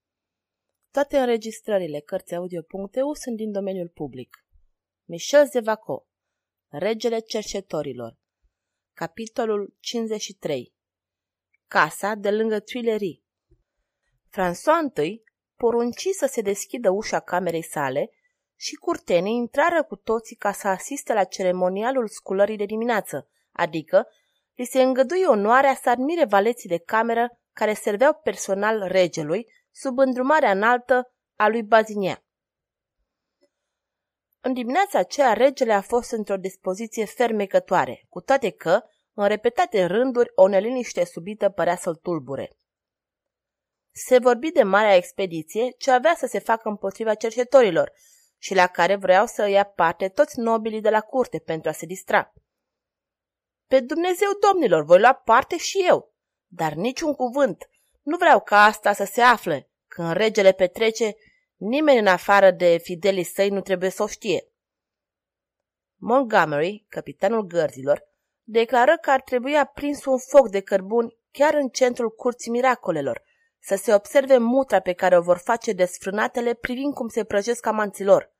[0.91, 4.45] Toate înregistrările Cărțiaudio.eu sunt din domeniul public.
[5.03, 6.07] Michel Zevaco
[6.67, 8.17] Regele cercetorilor
[8.93, 10.73] Capitolul 53
[11.67, 13.19] Casa de lângă Tuileries
[14.29, 15.23] François I
[15.55, 18.13] porunci să se deschidă ușa camerei sale
[18.61, 24.07] și curtenii intrară cu toții ca să asiste la ceremonialul sculării de dimineață, adică
[24.55, 30.51] li se îngăduie onoarea să admire valeții de cameră care serveau personal regelui sub îndrumarea
[30.51, 32.23] înaltă a lui Bazinia.
[34.41, 38.81] În dimineața aceea, regele a fost într-o dispoziție fermecătoare, cu toate că,
[39.13, 42.57] în repetate rânduri, o neliniște subită părea să-l tulbure.
[43.91, 47.91] Se vorbi de marea expediție ce avea să se facă împotriva cercetorilor
[48.41, 51.85] și la care vreau să ia parte toți nobilii de la curte pentru a se
[51.85, 52.33] distra.
[53.67, 56.13] Pe Dumnezeu, domnilor, voi lua parte și eu,
[56.47, 57.69] dar niciun cuvânt.
[58.01, 59.69] Nu vreau ca asta să se afle.
[59.87, 61.15] Când regele petrece,
[61.55, 64.51] nimeni în afară de fidelii săi nu trebuie să o știe.
[65.95, 68.07] Montgomery, capitanul gărzilor,
[68.43, 73.23] declară că ar trebui aprins un foc de cărbuni chiar în centrul curții miracolelor,
[73.59, 78.33] să se observe mutra pe care o vor face desfrânatele privind cum se prăjesc amanților.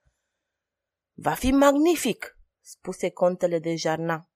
[1.13, 4.29] Va fi magnific, spuse contele de Jarna.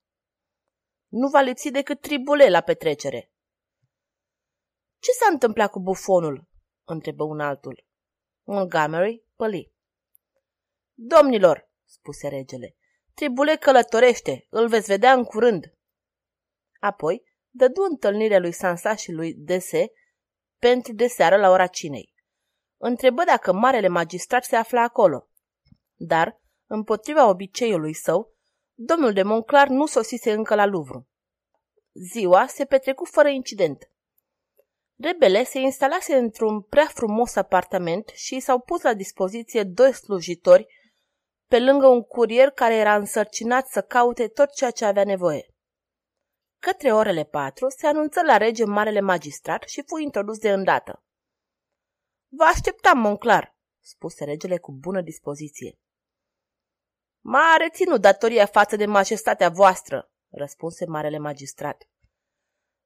[1.07, 3.31] Nu va lipsi decât tribule la petrecere.
[4.99, 6.47] Ce s-a întâmplat cu bufonul?
[6.83, 7.85] întrebă un altul.
[8.43, 9.73] Montgomery păli.
[10.93, 12.75] Domnilor, spuse regele,
[13.13, 15.77] tribule călătorește, îl veți vedea în curând.
[16.79, 19.91] Apoi dădu întâlnirea lui Sansa și lui Dese
[20.63, 22.13] pentru de seară la ora cinei.
[22.77, 25.27] Întrebă dacă marele magistrat se afla acolo.
[25.95, 28.33] Dar, împotriva obiceiului său,
[28.73, 31.07] domnul de Monclar nu sosise încă la Louvre.
[32.11, 33.91] Ziua se petrecu fără incident.
[34.95, 40.65] Rebele se instalase într-un prea frumos apartament și s-au pus la dispoziție doi slujitori
[41.47, 45.52] pe lângă un curier care era însărcinat să caute tot ceea ce avea nevoie.
[46.65, 51.03] Către orele patru se anunță la rege marele magistrat și fu introdus de îndată.
[52.27, 55.79] Vă așteptam, Monclar, spuse regele cu bună dispoziție.
[57.19, 61.89] M-a reținut datoria față de majestatea voastră, răspunse marele magistrat.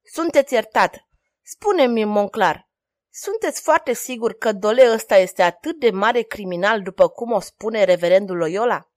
[0.03, 1.07] Sunteți iertat.
[1.41, 2.69] Spune-mi, Monclar,
[3.09, 7.83] sunteți foarte sigur că Dole ăsta este atât de mare criminal după cum o spune
[7.83, 8.91] reverendul Loyola?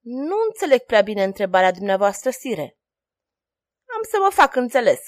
[0.00, 2.75] Nu înțeleg prea bine întrebarea dumneavoastră, sire.
[3.96, 5.00] Am să mă fac înțeles.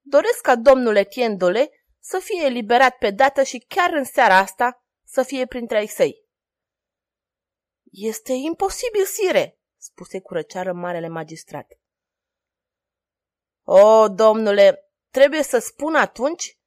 [0.00, 4.84] Doresc ca domnul Etienne Dole să fie eliberat pe dată și chiar în seara asta
[5.04, 6.26] să fie printre ai săi.
[7.90, 11.66] Este imposibil, sire, spuse cu răceară marele magistrat.
[13.64, 16.58] O, domnule, trebuie să spun atunci?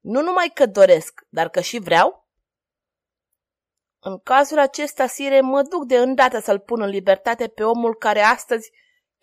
[0.00, 2.28] Nu numai că doresc, dar că și vreau?
[3.98, 8.20] În cazul acesta, sire, mă duc de îndată să-l pun în libertate pe omul care
[8.20, 8.70] astăzi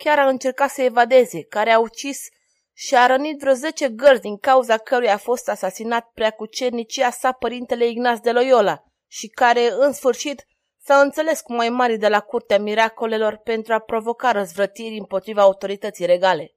[0.04, 2.30] chiar a încercat să evadeze, care a ucis
[2.74, 7.10] și a rănit vreo zece gărzi din cauza căruia a fost asasinat prea cu cernicia
[7.10, 10.46] sa părintele Ignaz de Loyola și care, în sfârșit,
[10.84, 16.06] s-a înțeles cu mai mari de la curtea miracolelor pentru a provoca răzvrătiri împotriva autorității
[16.06, 16.56] regale.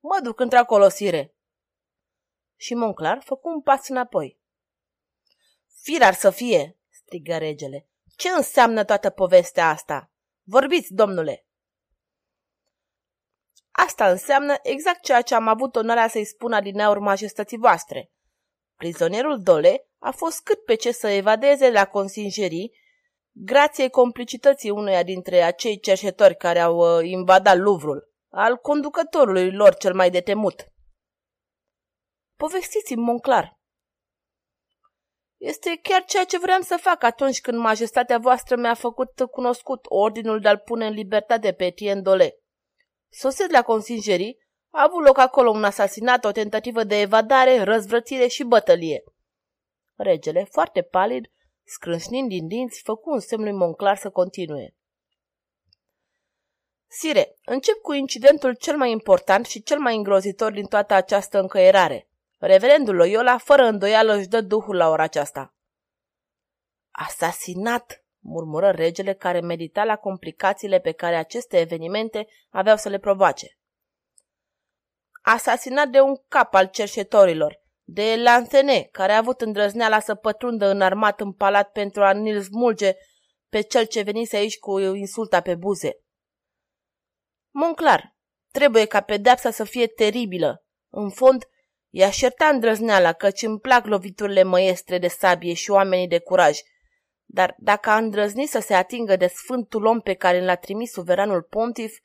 [0.00, 1.34] Mă duc într-acolo, sire.
[2.56, 4.38] Și Monclar făcu un pas înapoi.
[5.82, 7.88] Firar să fie, strigă regele.
[8.16, 10.10] Ce înseamnă toată povestea asta?
[10.42, 11.43] Vorbiți, domnule!
[13.76, 18.10] Asta înseamnă exact ceea ce am avut onoarea să-i spun adineauri majestății voastre.
[18.76, 22.72] Prizonierul Dole a fost cât pe ce să evadeze la consingerii,
[23.30, 29.94] grație complicității unuia dintre acei cerșetori care au uh, invadat Luvrul, al conducătorului lor cel
[29.94, 30.66] mai detemut.
[32.36, 33.58] Povestiți-mi, Monclar.
[35.36, 40.40] Este chiar ceea ce vreau să fac atunci când majestatea voastră mi-a făcut cunoscut ordinul
[40.40, 42.38] de a-l pune în libertate pe Etienne Dole.
[43.16, 44.38] Sosesc la consingerii,
[44.70, 49.04] a avut loc acolo un asasinat, o tentativă de evadare, răzvrățire și bătălie.
[49.94, 51.30] Regele, foarte palid,
[51.64, 54.74] scrânșnind din dinți, făcu un semn lui Monclar să continue.
[56.86, 62.08] Sire, încep cu incidentul cel mai important și cel mai îngrozitor din toată această încăierare.
[62.38, 65.54] Reverendul Loyola, fără îndoială, își dă duhul la ora aceasta.
[66.90, 68.03] Asasinat!
[68.24, 73.58] Murmură regele care medita la complicațiile pe care aceste evenimente aveau să le provoace.
[75.22, 80.80] Asasinat de un cap al cerșetorilor, de Lansene, care a avut îndrăzneala să pătrundă în
[80.80, 82.94] armat în palat pentru a ne smulge
[83.48, 85.98] pe cel ce venise aici cu insulta pe buze.
[87.50, 88.16] Monclar,
[88.50, 90.64] trebuie ca pedeapsa să fie teribilă.
[90.88, 91.44] În fond,
[91.90, 96.58] i-aș ierta îndrăzneala, căci îmi plac loviturile măestre de sabie și oamenii de curaj.
[97.34, 101.42] Dar dacă a îndrăznit să se atingă de sfântul om pe care l-a trimis suveranul
[101.42, 101.98] pontif,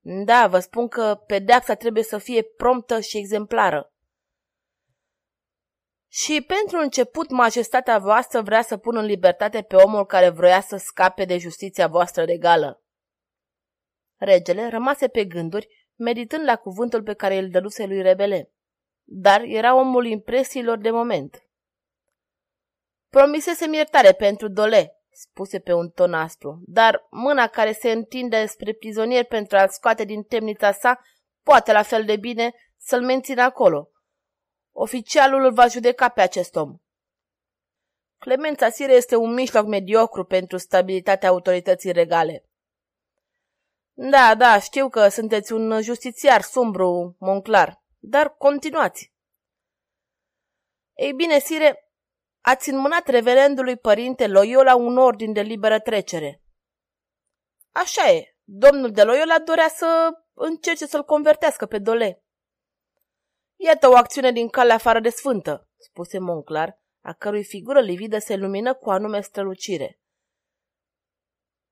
[0.00, 3.92] da, vă spun că pedeapsa trebuie să fie promptă și exemplară.
[6.08, 10.76] Și pentru început, majestatea voastră vrea să pună în libertate pe omul care vroia să
[10.76, 12.82] scape de justiția voastră regală.
[14.16, 18.52] Regele rămase pe gânduri, meditând la cuvântul pe care îl dăduse lui Rebele.
[19.02, 21.45] Dar era omul impresiilor de moment.
[23.16, 28.72] Promisesem iertare pentru Dole, spuse pe un ton aspru, dar mâna care se întinde spre
[28.72, 31.00] prizonier pentru a-l scoate din temnița sa
[31.42, 33.90] poate la fel de bine să-l mențină acolo.
[34.72, 36.76] Oficialul îl va judeca pe acest om.
[38.18, 42.44] Clemența Sire este un mijloc mediocru pentru stabilitatea autorității regale.
[43.92, 49.12] Da, da, știu că sunteți un justițiar sumbru, Monclar, dar continuați.
[50.94, 51.85] Ei bine, Sire,
[52.48, 56.42] ați înmânat reverendului părinte Loyola un ordin de liberă trecere.
[57.70, 62.24] Așa e, domnul de Loyola dorea să încerce să-l convertească pe Dole.
[63.56, 68.36] Iată o acțiune din calea afară de sfântă, spuse Monclar, a cărui figură lividă se
[68.36, 70.00] lumină cu anume strălucire.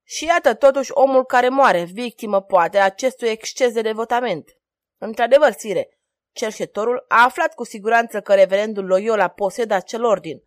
[0.03, 4.57] Și iată totuși omul care moare, victimă poate acestui exces de devotament.
[4.97, 5.99] Într-adevăr, sire,
[6.31, 10.44] cerșetorul a aflat cu siguranță că reverendul Loyola posedă acel ordin.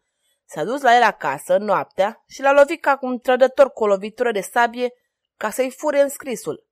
[0.51, 4.33] S-a dus la el acasă, noaptea, și l-a lovit ca un trădător cu o lovitură
[4.33, 4.93] de sabie
[5.37, 6.67] ca să-i fure înscrisul.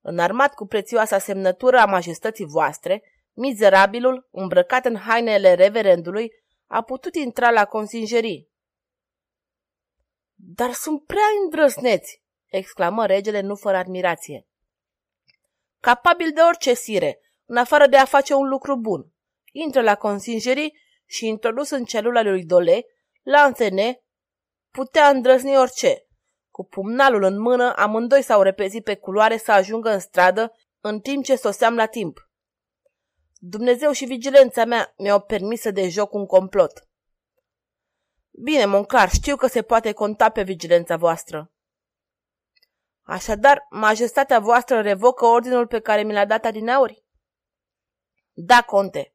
[0.00, 3.02] Înarmat cu prețioasa semnătură a majestății voastre,
[3.32, 6.32] mizerabilul, îmbrăcat în hainele reverendului,
[6.66, 8.50] a putut intra la consingerii.
[10.34, 14.46] Dar sunt prea îndrăsneți, exclamă regele nu fără admirație.
[15.80, 19.12] Capabil de orice sire, în afară de a face un lucru bun.
[19.52, 22.86] Intră la consingerii și introdus în celula lui Dole,
[23.26, 24.04] la antene,
[24.70, 26.06] putea îndrăzni orice.
[26.50, 31.24] Cu pumnalul în mână, amândoi s-au repezit pe culoare să ajungă în stradă, în timp
[31.24, 32.30] ce soseam la timp.
[33.34, 36.88] Dumnezeu și vigilența mea mi-au permis să de joc un complot.
[38.30, 41.52] Bine, Monclar, știu că se poate conta pe vigilența voastră.
[43.02, 47.04] Așadar, majestatea voastră revocă ordinul pe care mi l-a dat adineauri?
[48.32, 49.14] Da, conte.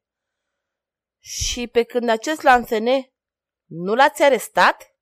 [1.18, 3.11] Și pe când acest lansene
[3.74, 4.96] nu l-ați arestat?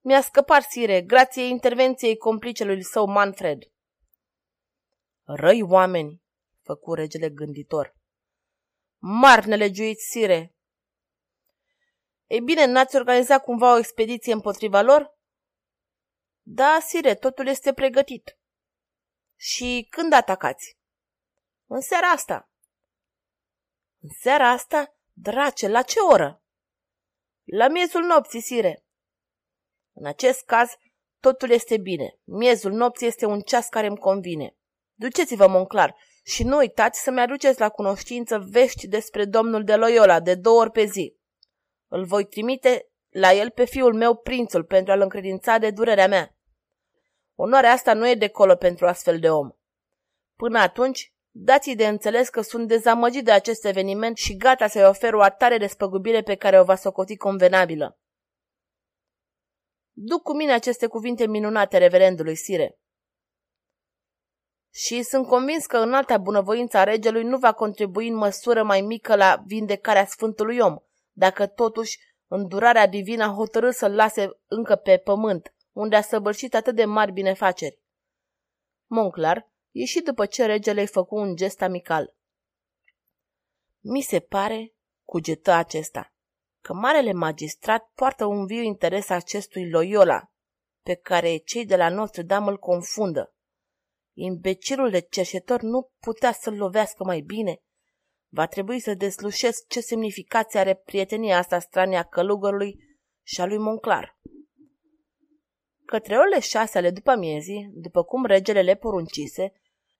[0.00, 3.62] Mi-a scăpat sire, grație intervenției complicelui său Manfred.
[5.22, 6.22] Răi oameni,
[6.62, 7.96] făcu regele gânditor.
[8.98, 10.56] Mari nelegiuiți sire,
[12.26, 15.18] ei bine, n-ați organizat cumva o expediție împotriva lor?
[16.42, 18.38] Da, sire, totul este pregătit.
[19.36, 20.78] Și când atacați?
[21.66, 22.50] În seara asta.
[24.00, 24.96] În seara asta?
[25.12, 26.42] Drace, la ce oră?
[27.50, 28.84] La miezul nopții, sire.
[29.92, 30.70] În acest caz,
[31.20, 32.18] totul este bine.
[32.24, 34.56] Miezul nopții este un ceas care îmi convine.
[34.94, 40.34] Duceți-vă, Monclar, și nu uitați să-mi aduceți la cunoștință vești despre domnul de Loyola de
[40.34, 41.16] două ori pe zi.
[41.86, 46.36] Îl voi trimite la el pe fiul meu, prințul, pentru a-l încredința de durerea mea.
[47.34, 49.50] Onoarea asta nu e de colo pentru astfel de om.
[50.36, 55.14] Până atunci, dați-i de înțeles că sunt dezamăgit de acest eveniment și gata să-i ofer
[55.14, 57.98] o atare despăgubire pe care o va socoti convenabilă.
[59.92, 62.78] Duc cu mine aceste cuvinte minunate reverendului Sire.
[64.74, 69.16] Și sunt convins că în alta bunăvoința regelui nu va contribui în măsură mai mică
[69.16, 70.76] la vindecarea Sfântului Om,
[71.12, 76.74] dacă totuși îndurarea divină a hotărât să-l lase încă pe pământ, unde a săvârșit atât
[76.74, 77.78] de mari binefaceri.
[78.86, 82.16] Monclar ieși după ce regele îi făcu un gest amical.
[83.80, 86.12] Mi se pare, cugetă acesta,
[86.60, 90.30] că marele magistrat poartă un viu interes acestui Loyola,
[90.82, 93.34] pe care cei de la Notre Dame îl confundă.
[94.12, 97.62] Imbecilul de cerșetor nu putea să-l lovească mai bine
[98.28, 102.76] Va trebui să deslușesc ce semnificație are prietenia asta stranie a călugărului
[103.22, 104.18] și a lui Monclar.
[105.88, 109.52] Către orele șase ale după miezii, după cum regele le poruncise,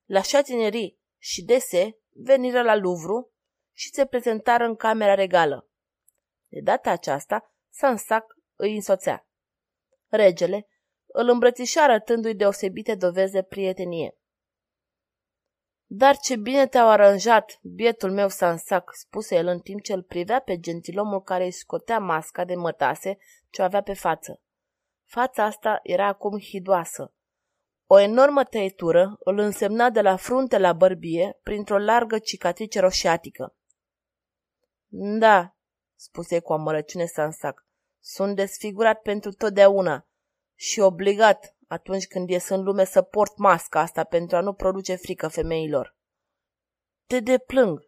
[0.05, 3.27] la șatinerii și dese veniră la Louvre
[3.73, 5.69] și se prezentară în camera regală.
[6.47, 9.27] De data aceasta, Sansac îi însoțea.
[10.07, 10.67] Regele
[11.05, 14.17] îl îmbrățișa arătându-i deosebite dovezi de prietenie.
[15.85, 20.39] Dar ce bine te-au aranjat, bietul meu Sansac, spuse el în timp ce îl privea
[20.39, 23.17] pe gentilomul care îi scotea masca de mătase
[23.49, 24.41] ce o avea pe față.
[25.09, 27.13] Fața asta era acum hidoasă.
[27.85, 33.55] O enormă tăietură îl însemna de la frunte la bărbie printr-o largă cicatrice roșiatică.
[35.19, 35.55] Da,
[35.95, 37.65] spuse cu amărăciune Sansac,
[37.99, 40.07] sunt desfigurat pentru totdeauna
[40.55, 44.95] și obligat atunci când ies în lume să port masca asta pentru a nu produce
[44.95, 45.97] frică femeilor.
[47.05, 47.79] Te deplâng,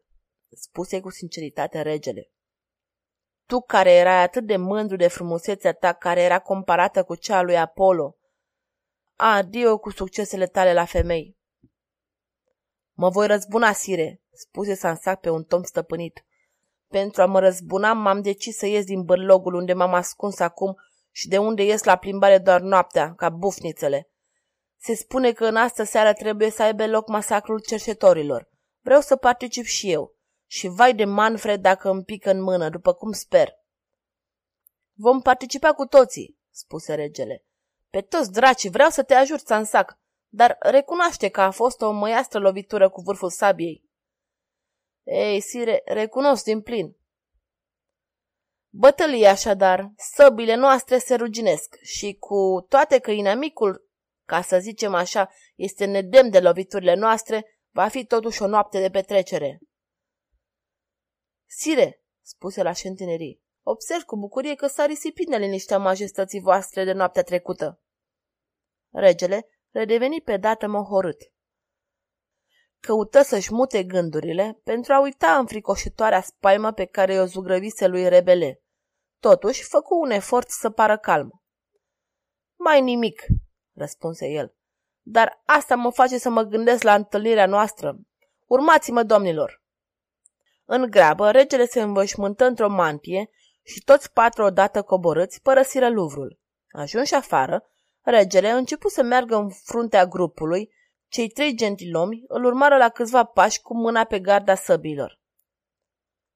[0.49, 2.31] spuse cu sinceritate regele.
[3.51, 7.41] Tu care erai atât de mândru de frumusețea ta care era comparată cu cea a
[7.41, 8.15] lui Apollo.
[9.15, 11.37] Adio cu succesele tale la femei.
[12.93, 16.25] Mă voi răzbuna, sire, spuse Sansac pe un tom stăpânit.
[16.87, 20.75] Pentru a mă răzbuna, m-am decis să ies din bărlogul unde m-am ascuns acum
[21.09, 24.09] și de unde ies la plimbare doar noaptea, ca bufnițele.
[24.77, 28.49] Se spune că în astă seară trebuie să aibă loc masacrul cercetorilor.
[28.81, 30.15] Vreau să particip și eu.
[30.51, 33.53] Și vai de Manfred dacă îmi pică în mână, după cum sper.
[34.93, 37.45] Vom participa cu toții, spuse regele.
[37.89, 42.39] Pe toți draci, vreau să te ajut, Sansac, dar recunoaște că a fost o măiastră
[42.39, 43.89] lovitură cu vârful sabiei.
[45.03, 46.95] Ei, sire, recunosc din plin.
[48.69, 53.89] Bătălie așadar, săbile noastre se ruginesc și cu toate că inamicul,
[54.25, 58.89] ca să zicem așa, este nedemn de loviturile noastre, va fi totuși o noapte de
[58.89, 59.61] petrecere.
[61.53, 67.23] Sire, spuse la șentinerii, observ cu bucurie că s-a risipit neliniștea majestății voastre de noaptea
[67.23, 67.81] trecută.
[68.89, 71.21] Regele redeveni pe dată mohorât.
[72.79, 78.61] Căută să-și mute gândurile pentru a uita înfricoșitoarea spaimă pe care o zugrăvise lui Rebele.
[79.19, 81.43] Totuși, făcu un efort să pară calm.
[82.55, 83.25] Mai nimic,
[83.73, 84.55] răspunse el.
[85.01, 87.97] Dar asta mă face să mă gândesc la întâlnirea noastră.
[88.45, 89.60] Urmați-mă, domnilor!
[90.73, 93.29] În grabă, regele se învășmântă într-o mantie
[93.63, 96.39] și toți patru odată coborâți părăsiră Luvrul.
[96.69, 97.63] Ajunși afară,
[98.01, 100.73] regele începu să meargă în fruntea grupului,
[101.07, 105.19] cei trei gentilomi îl urmară la câțiva pași cu mâna pe garda săbilor.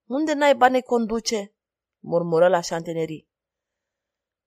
[0.05, 1.53] Unde naiba ne conduce?"
[1.99, 3.29] murmură la șantenerii.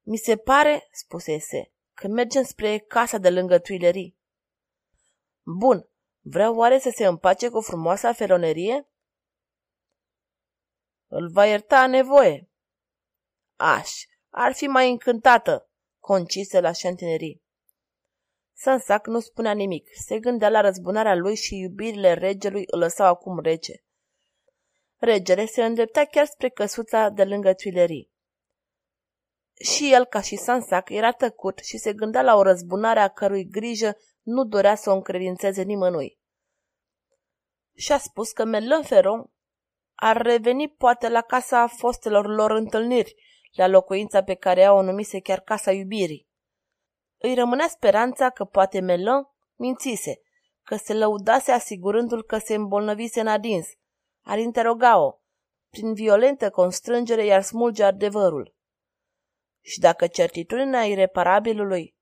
[0.02, 4.18] Mi se pare," spusese, că mergem spre casa de lângă Tuilerii.
[5.42, 5.88] Bun,
[6.20, 8.88] vreau oare să se împace cu frumoasa feronerie?
[11.08, 12.50] Îl va ierta nevoie.
[13.56, 17.42] Aș, ar fi mai încântată, concise la șantinerii.
[18.52, 23.40] Sansac nu spunea nimic, se gândea la răzbunarea lui și iubirile regelui îl lăsau acum
[23.40, 23.84] rece.
[24.96, 28.12] Regele se îndrepta chiar spre căsuța de lângă Tuilerii.
[29.54, 33.48] Și el, ca și Sansac, era tăcut și se gândea la o răzbunare a cărui
[33.48, 36.18] grijă nu dorea să o încredințeze nimănui.
[37.74, 39.30] Și-a spus că Melon Ferron
[40.00, 43.14] ar reveni poate la casa fostelor lor întâlniri,
[43.52, 46.28] la locuința pe care ea o numise chiar Casa Iubirii.
[47.16, 50.20] Îi rămânea speranța că poate Melon mințise,
[50.62, 53.66] că se lăudase asigurându-l că se îmbolnăvise în adins.
[54.22, 55.18] Ar interoga-o,
[55.70, 58.56] prin violentă constrângere i-ar smulge adevărul.
[59.60, 61.96] Și dacă certitudinea ireparabilului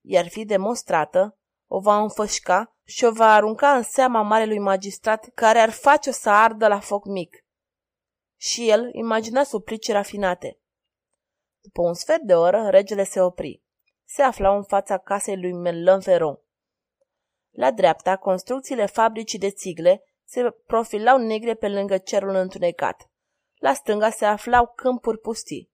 [0.00, 5.58] i-ar fi demonstrată, o va înfășca și o va arunca în seama marelui magistrat care
[5.58, 7.44] ar face-o să ardă la foc mic.
[8.36, 10.58] Și el imagina suplici rafinate.
[11.60, 13.62] După un sfert de oră, regele se opri.
[14.04, 16.38] Se afla în fața casei lui Mellon Ferron.
[17.50, 23.10] La dreapta, construcțiile fabricii de țigle se profilau negre pe lângă cerul întunecat.
[23.54, 25.72] La stânga se aflau câmpuri pustii.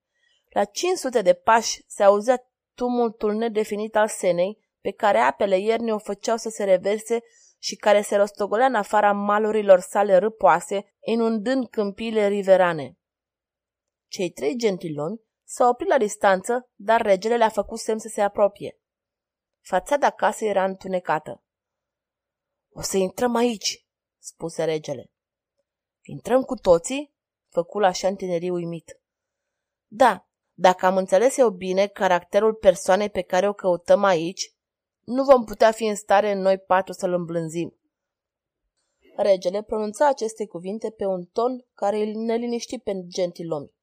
[0.49, 5.97] La 500 de pași se auzea tumultul nedefinit al senei, pe care apele iernii o
[5.97, 7.19] făceau să se reverse
[7.59, 12.97] și care se rostogolea în afara malurilor sale râpoase, inundând câmpiile riverane.
[14.07, 18.79] Cei trei gentilomi s-au oprit la distanță, dar regele le-a făcut semn să se apropie.
[19.61, 21.43] Fațada casei era întunecată.
[22.69, 23.85] O să intrăm aici,
[24.17, 25.11] spuse regele.
[26.01, 27.13] Intrăm cu toții?
[27.49, 29.01] Făcu la șantinerii uimit.
[29.87, 34.55] Da, dacă am înțeles eu bine caracterul persoanei pe care o căutăm aici,
[35.11, 37.79] nu vom putea fi în stare noi patru să-l îmblânzim.
[39.15, 43.73] Regele pronunța aceste cuvinte pe un ton care îl neliniști pe gentilomi.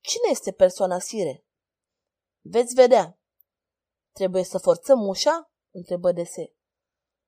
[0.00, 1.44] Cine este persoana sire?
[2.40, 3.18] Veți vedea.
[4.12, 5.52] Trebuie să forțăm ușa?
[5.70, 6.54] întrebă Dese.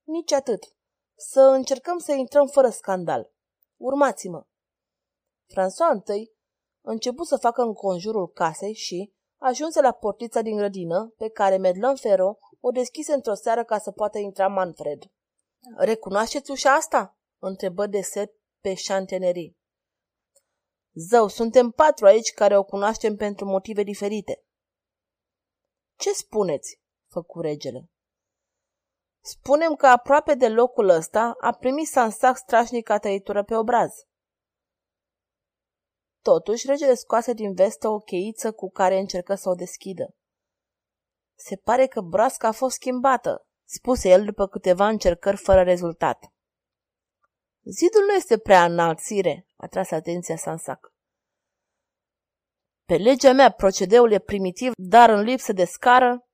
[0.03, 0.77] Nici atât.
[1.17, 3.33] Să încercăm să intrăm fără scandal.
[3.77, 4.47] Urmați-mă.
[5.47, 6.33] François I
[6.81, 11.97] început să facă în conjurul casei și ajunse la portița din grădină, pe care Medlon
[11.97, 15.03] Ferro o deschise într-o seară ca să poată intra Manfred.
[15.77, 19.59] Recunoașteți ușa asta?" întrebă de set pe șantenerii.
[20.95, 24.45] Zău, suntem patru aici care o cunoaștem pentru motive diferite.
[25.97, 26.81] Ce spuneți?"
[27.11, 27.91] făcu regele.
[29.25, 33.93] Spunem că aproape de locul ăsta a primit Sansac strașnica tăitură pe obraz.
[36.23, 40.15] Totuși, regele scoase din vestă o cheiță cu care încercă să o deschidă.
[41.35, 46.33] Se pare că broasca a fost schimbată, spuse el după câteva încercări fără rezultat.
[47.63, 50.93] Zidul nu este prea înalt, sire, a tras atenția Sansac.
[52.85, 56.29] Pe legea mea, procedeul e primitiv, dar în lipsă de scară,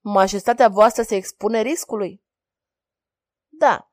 [0.00, 2.22] majestatea voastră se expune riscului?
[3.48, 3.92] Da,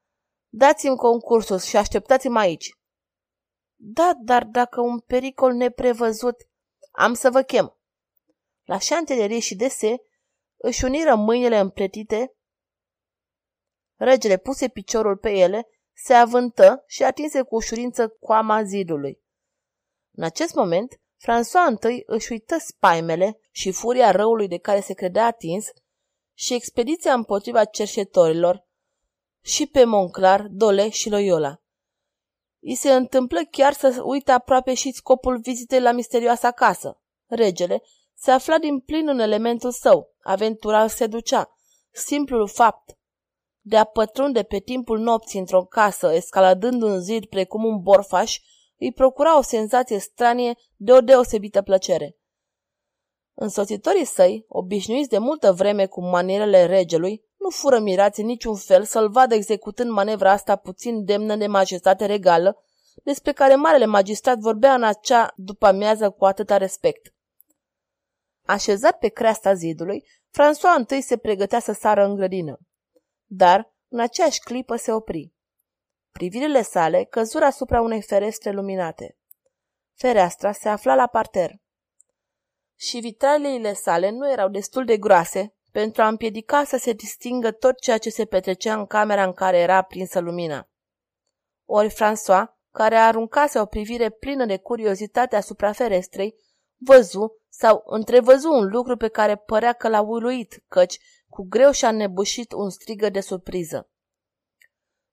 [0.50, 2.72] dați-mi concursul și așteptați-mă aici.
[3.76, 6.36] Da, dar dacă un pericol neprevăzut,
[6.92, 7.79] am să vă chem.
[8.70, 9.96] La șantelerie și dese
[10.58, 12.36] își uniră mâinile împletite.
[13.96, 19.22] Regele puse piciorul pe ele, se avântă și atinse cu ușurință coama zidului.
[20.12, 25.26] În acest moment, François I își uită spaimele și furia răului de care se credea
[25.26, 25.66] atins
[26.38, 28.68] și expediția împotriva cerșetorilor
[29.44, 31.62] și pe Monclar, Dole și Loyola.
[32.60, 37.02] I se întâmplă chiar să uite aproape și scopul vizitei la misterioasa casă.
[37.28, 37.82] Regele
[38.22, 41.58] se afla din plin în elementul său, aventura se ducea.
[41.92, 42.98] Simplul fapt
[43.62, 48.40] de a pătrunde pe timpul nopții într-o casă, escaladând un zid precum un borfaș,
[48.78, 52.18] îi procura o senzație stranie de o deosebită plăcere.
[53.34, 58.84] Însoțitorii săi, obișnuiți de multă vreme cu manierele regelui, nu fură mirați în niciun fel
[58.84, 62.64] să-l vadă executând manevra asta puțin demnă de majestate regală,
[63.04, 67.14] despre care marele magistrat vorbea în acea după amiază cu atâta respect.
[68.50, 72.60] Așezat pe creasta zidului, François întâi se pregătea să sară în grădină.
[73.26, 75.34] Dar, în aceeași clipă, se opri.
[76.12, 79.18] Privirile sale căzură asupra unei ferestre luminate.
[79.94, 81.52] Fereastra se afla la parter.
[82.76, 87.80] Și vitralele sale nu erau destul de groase pentru a împiedica să se distingă tot
[87.80, 90.70] ceea ce se petrecea în camera în care era prinsă lumina.
[91.66, 96.36] Ori François, care aruncase o privire plină de curiozitate asupra ferestrei,
[96.78, 101.92] văzu sau întrevăzu un lucru pe care părea că l-a uluit, căci cu greu și-a
[101.92, 103.90] nebușit un strigă de surpriză.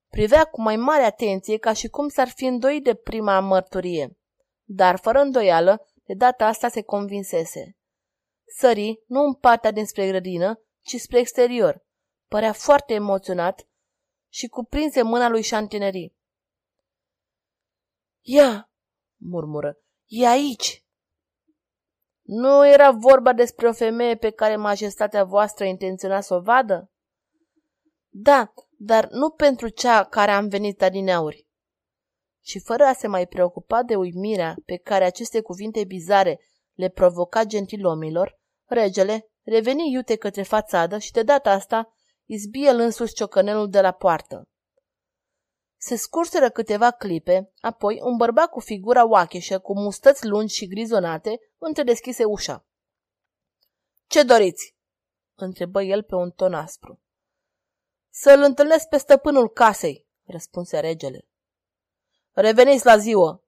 [0.08, 4.18] Privea cu mai mare atenție ca și cum s-ar fi îndoit de prima mărturie,
[4.64, 7.76] dar fără îndoială, de data asta se convinsese.
[8.58, 11.84] Sări, nu în partea dinspre grădină, ci spre exterior.
[12.28, 13.68] Părea foarte emoționat
[14.32, 16.16] și cuprinse mâna lui Șantinerii.
[18.20, 18.70] Ia,
[19.16, 20.85] murmură, e aici!
[22.26, 26.90] Nu era vorba despre o femeie pe care majestatea voastră intenționa să o vadă?
[28.08, 31.46] Da, dar nu pentru cea care am venit adineauri.
[32.42, 36.40] Și fără a se mai preocupa de uimirea pe care aceste cuvinte bizare
[36.74, 43.14] le provoca gentilomilor, regele reveni iute către fațadă și de data asta izbie el însuși
[43.14, 44.48] ciocănelul de la poartă.
[45.76, 51.40] Se scurseră câteva clipe, apoi un bărbat cu figura oacheșă, cu mustăți lungi și grizonate,
[51.58, 52.66] întredeschise ușa.
[54.06, 54.76] Ce doriți?"
[55.34, 57.00] întrebă el pe un ton aspru.
[58.10, 61.28] Să-l întâlnesc pe stăpânul casei," răspunse regele.
[62.32, 63.44] Reveniți la ziua."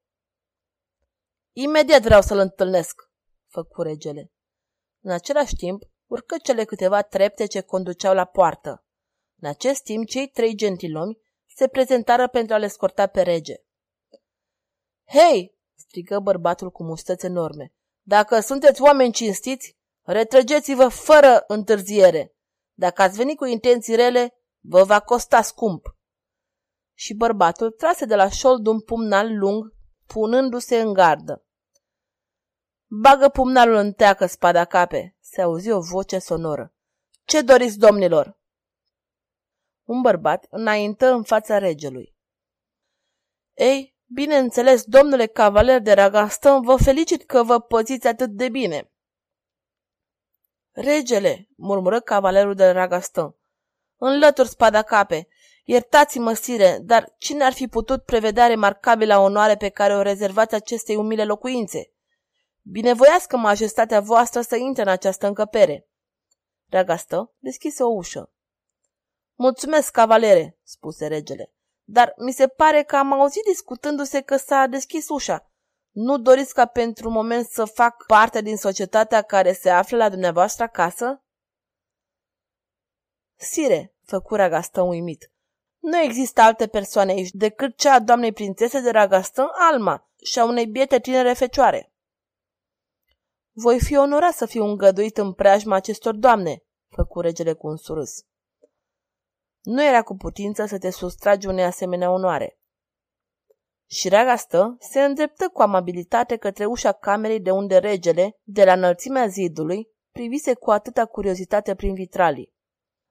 [1.52, 3.10] Imediat vreau să-l întâlnesc,"
[3.46, 4.32] făcu regele.
[5.00, 8.84] În același timp, urcă cele câteva trepte ce conduceau la poartă.
[9.40, 11.18] În acest timp, cei trei gentilomi
[11.58, 13.54] se prezentară pentru a le scorta pe rege.
[15.04, 17.72] Hei!" strigă bărbatul cu mustăți enorme.
[18.02, 22.34] Dacă sunteți oameni cinstiți, retrăgeți-vă fără întârziere.
[22.74, 25.96] Dacă ați venit cu intenții rele, vă va costa scump.
[26.94, 29.74] Și bărbatul trase de la șold un pumnal lung,
[30.06, 31.46] punându-se în gardă.
[32.86, 36.74] Bagă pumnalul în teacă, spada cape, se auzi o voce sonoră.
[37.24, 38.37] Ce doriți, domnilor?
[39.88, 42.14] Un bărbat înaintă în fața regelui.
[43.54, 48.90] Ei, bineînțeles, domnule cavaler de Ragaston, vă felicit că vă păziți atât de bine.
[50.70, 53.36] Regele, murmură cavalerul de Ragaston,
[53.96, 55.28] înlătur spada cape.
[55.64, 60.96] Iertați-mă, sire, dar cine ar fi putut prevedea remarcabila onoare pe care o rezervați acestei
[60.96, 61.92] umile locuințe?
[62.62, 65.88] Binevoiască majestatea voastră să intre în această încăpere.
[66.68, 68.32] Ragastă deschise o ușă.
[69.40, 71.52] Mulțumesc, cavalere, spuse regele,
[71.84, 75.52] dar mi se pare că am auzit discutându-se că s-a deschis ușa.
[75.90, 80.64] Nu doriți ca pentru moment să fac parte din societatea care se află la dumneavoastră
[80.64, 81.24] acasă?
[83.36, 85.32] Sire, făcu Ragaston uimit,
[85.78, 90.44] nu există alte persoane aici decât cea a doamnei prințese de Ragaston Alma și a
[90.44, 91.92] unei biete tinere fecioare.
[93.52, 98.27] Voi fi onorat să fiu îngăduit în preajma acestor doamne, făcu regele cu un surâs.
[99.68, 102.58] Nu era cu putință să te sustragi unei asemenea onoare.
[103.90, 109.26] Și stă, se îndreptă cu amabilitate către ușa camerei de unde regele, de la înălțimea
[109.26, 112.52] zidului, privise cu atâta curiozitate prin vitralii.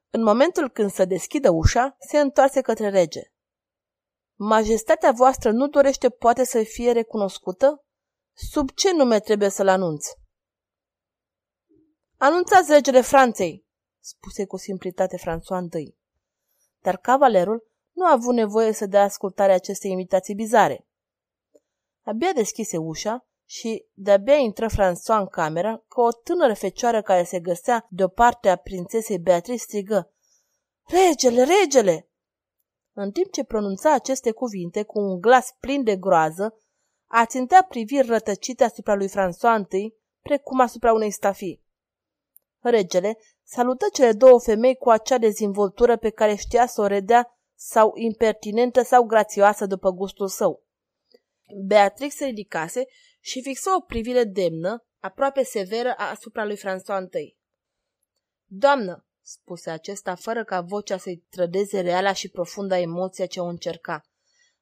[0.09, 3.21] În momentul când se deschidă ușa, se întoarse către rege.
[4.35, 7.85] Majestatea voastră nu dorește poate să fie recunoscută?
[8.33, 10.05] Sub ce nume trebuie să-l anunț?
[12.15, 13.65] Anunțați regele Franței,
[13.99, 16.05] spuse cu simplitate François I.
[16.87, 20.87] Dar cavalerul nu a avut nevoie să dea ascultare acestei invitații bizare.
[22.03, 27.39] Abia deschise ușa și de-abia intră François în cameră că o tânără fecioară care se
[27.39, 30.13] găsea deoparte a prințesei Beatrice strigă
[30.85, 32.09] Regele, regele!
[32.93, 36.57] În timp ce pronunța aceste cuvinte cu un glas plin de groază,
[37.07, 41.63] a țintea priviri rătăcite asupra lui François I, precum asupra unei stafii.
[42.59, 47.91] Regele salută cele două femei cu acea dezvoltură pe care știa să o redea sau
[47.95, 50.65] impertinentă sau grațioasă după gustul său.
[51.65, 52.85] Beatrix se ridicase
[53.19, 57.37] și fixă o privire demnă, aproape severă, asupra lui François I.
[58.45, 64.01] Doamnă, spuse acesta, fără ca vocea să-i trădeze reala și profunda emoție ce o încerca.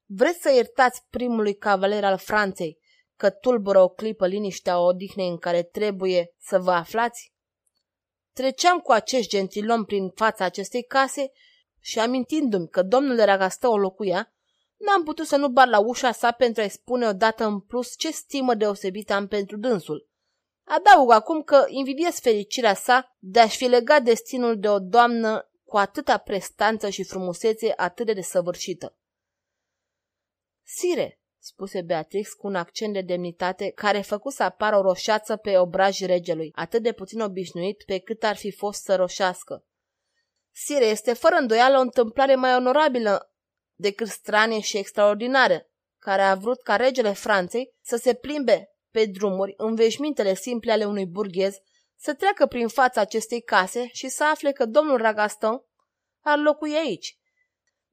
[0.05, 2.77] Vreți să iertați primului cavaler al Franței
[3.15, 7.34] că tulbură o clipă liniștea odihnei în care trebuie să vă aflați?
[8.35, 11.31] Treceam cu acești gentilom prin fața acestei case
[11.79, 14.33] și amintindu-mi că domnul Ragastă o locuia,
[14.77, 18.11] n-am putut să nu bar la ușa sa pentru a-i spune odată în plus ce
[18.11, 20.09] stimă deosebită am pentru dânsul.
[20.63, 25.77] Adaug acum că invidiez fericirea sa de a-și fi legat destinul de o doamnă cu
[25.77, 28.97] atâta prestanță și frumusețe atât de desăvârșită.
[30.63, 35.57] Sire, spuse Beatrix cu un accent de demnitate care făcu să apară o roșață pe
[35.57, 39.65] obrajii regelui, atât de puțin obișnuit pe cât ar fi fost să roșească.
[40.51, 43.33] Sire, este fără îndoială o întâmplare mai onorabilă
[43.75, 49.53] decât stranie și extraordinară, care a vrut ca regele Franței să se plimbe pe drumuri
[49.57, 51.57] în veșmintele simple ale unui burghez,
[51.95, 55.65] să treacă prin fața acestei case și să afle că domnul Ragaston
[56.21, 57.17] ar locui aici.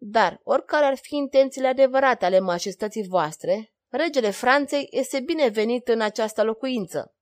[0.05, 6.43] Dar, oricare ar fi intențiile adevărate ale majestății voastre, regele Franței este binevenit în această
[6.43, 7.15] locuință.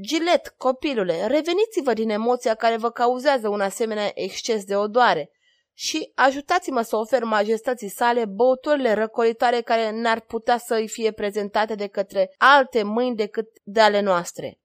[0.00, 5.30] Gilet, copilule, reveniți-vă din emoția care vă cauzează un asemenea exces de odoare
[5.72, 11.74] și ajutați-mă să ofer majestății sale băuturile răcoritoare care n-ar putea să îi fie prezentate
[11.74, 14.60] de către alte mâini decât de ale noastre.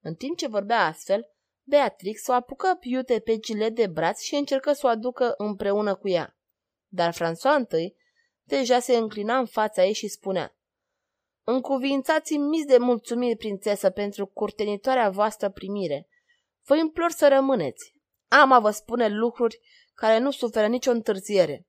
[0.00, 1.32] În timp ce vorbea astfel,
[1.68, 6.08] Beatrix o apucă iute pe gilet de braț și încercă să o aducă împreună cu
[6.08, 6.36] ea.
[6.86, 7.94] Dar François I
[8.42, 10.56] deja se înclina în fața ei și spunea
[11.44, 16.08] Încuvințați-mi mis de mulțumiri, prințesă, pentru curtenitoarea voastră primire.
[16.64, 17.94] Vă implor să rămâneți.
[18.28, 19.60] Am a vă spune lucruri
[19.94, 21.66] care nu suferă nicio întârziere.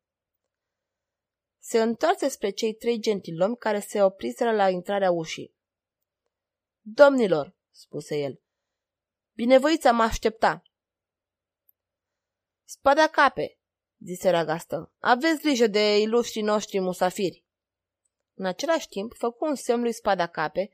[1.62, 5.56] Se întoarce spre cei trei gentilomi care se opriseră la intrarea ușii.
[6.82, 8.42] Domnilor, spuse el,
[9.40, 10.64] binevoiți am aștepta.
[12.64, 13.58] Spada cape,
[13.98, 17.46] zise Ragastă, aveți grijă de iluștrii noștri musafiri.
[18.34, 20.70] În același timp, făcu un semn lui spada cape,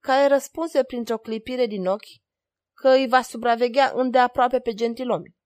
[0.00, 2.22] care răspunse printr-o clipire din ochi
[2.74, 5.36] că îi va supraveghea îndeaproape pe gentilomi.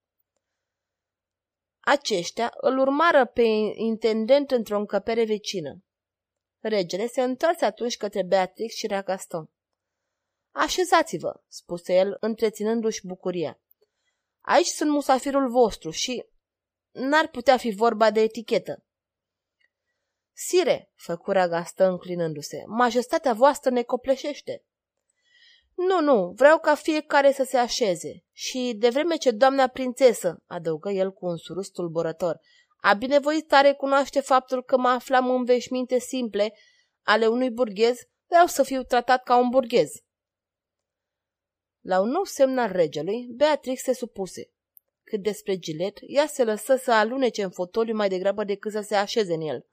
[1.80, 3.42] Aceștia îl urmară pe
[3.74, 5.84] intendent într-o încăpere vecină.
[6.58, 9.50] Regele se întoarse atunci către Beatrix și Ragaston.
[10.50, 13.60] Așezați-vă, spuse el, întreținându-și bucuria.
[14.40, 16.26] Aici sunt musafirul vostru și
[16.90, 18.84] n-ar putea fi vorba de etichetă.
[20.32, 24.64] Sire, făcu Ragastă înclinându-se, majestatea voastră ne copleșește.
[25.74, 28.24] Nu, nu, vreau ca fiecare să se așeze.
[28.32, 32.40] Și de vreme ce doamna prințesă, adăugă el cu un surus tulburător,
[32.80, 36.54] a binevoit tare cunoaște faptul că mă aflam în veșminte simple
[37.02, 39.90] ale unui burghez, vreau să fiu tratat ca un burghez.
[41.80, 44.50] La un nou semn al regelui, Beatrix se supuse.
[45.04, 48.94] Cât despre Gilet, ea se lăsă să alunece în fotoliu mai degrabă decât să se
[48.94, 49.66] așeze în el.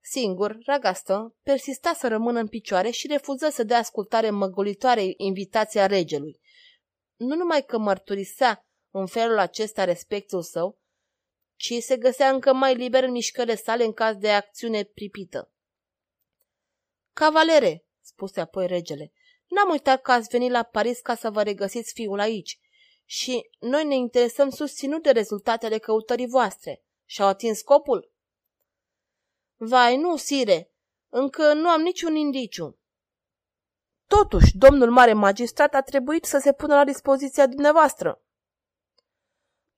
[0.00, 6.40] Singur, Ragastă persista să rămână în picioare și refuză să dea ascultare măgolitoarei invitația regelui.
[7.16, 10.78] Nu numai că mărturisea în felul acesta respectul său,
[11.56, 15.52] ci se găsea încă mai liber în mișcările sale în caz de acțiune pripită.
[17.12, 19.12] Cavalere, spuse apoi regele,
[19.52, 22.60] n-am uitat că ați venit la Paris ca să vă regăsiți fiul aici
[23.04, 26.84] și noi ne interesăm susținut de rezultatele căutării voastre.
[27.04, 28.12] Și-au atins scopul?
[29.56, 30.72] Vai, nu, sire,
[31.08, 32.78] încă nu am niciun indiciu.
[34.06, 38.22] Totuși, domnul mare magistrat a trebuit să se pună la dispoziția dumneavoastră.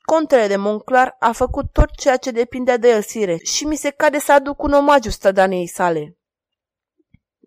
[0.00, 3.90] Contele de Monclar a făcut tot ceea ce depindea de el, sire, și mi se
[3.90, 6.18] cade să aduc un omagiu strădaniei sale.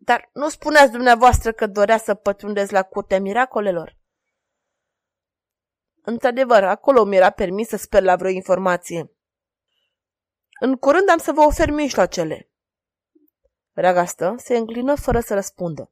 [0.07, 3.97] Dar nu spuneați dumneavoastră că dorea să pătrundeți la curtea miracolelor?
[6.01, 9.11] Într-adevăr, acolo mi era permis să sper la vreo informație.
[10.59, 12.49] În curând am să vă ofer mijloacele.
[13.71, 15.91] Ragastă se înclină fără să răspundă.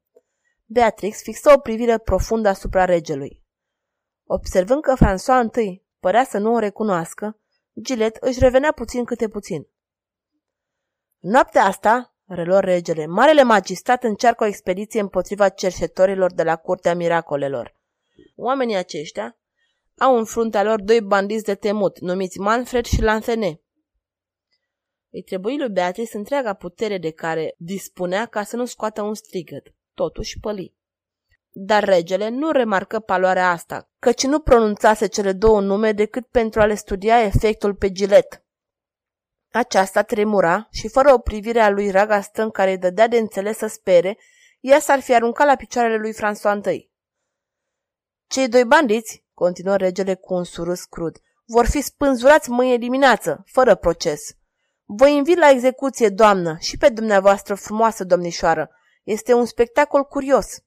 [0.66, 3.44] Beatrix fixă o privire profundă asupra regelui.
[4.26, 7.40] Observând că François I părea să nu o recunoască,
[7.82, 9.68] Gilet își revenea puțin câte puțin.
[11.18, 17.76] Noaptea asta, reluă regele, marele magistrat încearcă o expediție împotriva cerșetorilor de la Curtea Miracolelor.
[18.36, 19.38] Oamenii aceștia
[19.98, 23.60] au în fruntea lor doi bandiți de temut, numiți Manfred și Lanthene.
[25.10, 29.74] Îi trebuie lui Beatrice întreaga putere de care dispunea ca să nu scoată un strigăt.
[29.94, 30.76] Totuși păli.
[31.50, 36.66] Dar regele nu remarcă paloarea asta, căci nu pronunțase cele două nume decât pentru a
[36.66, 38.45] le studia efectul pe gilet.
[39.56, 43.68] Aceasta tremura și fără o privire a lui Ragaston care îi dădea de înțeles să
[43.68, 44.18] spere,
[44.60, 46.92] ea s-ar fi aruncat la picioarele lui François I.
[48.28, 53.76] Cei doi bandiți, continuă regele cu un surâs crud, vor fi spânzurați mâine dimineață, fără
[53.76, 54.22] proces.
[54.84, 58.70] Vă invit la execuție, doamnă, și pe dumneavoastră frumoasă domnișoară.
[59.04, 60.64] Este un spectacol curios.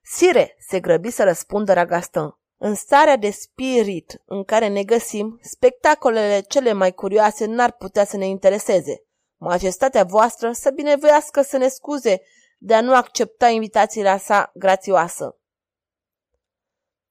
[0.00, 2.38] Sire, se grăbi să răspundă Ragaston.
[2.64, 8.16] În starea de spirit în care ne găsim, spectacolele cele mai curioase n-ar putea să
[8.16, 9.04] ne intereseze.
[9.36, 12.22] Majestatea voastră să binevoiască să ne scuze
[12.58, 15.38] de a nu accepta invitațiile sa grațioasă.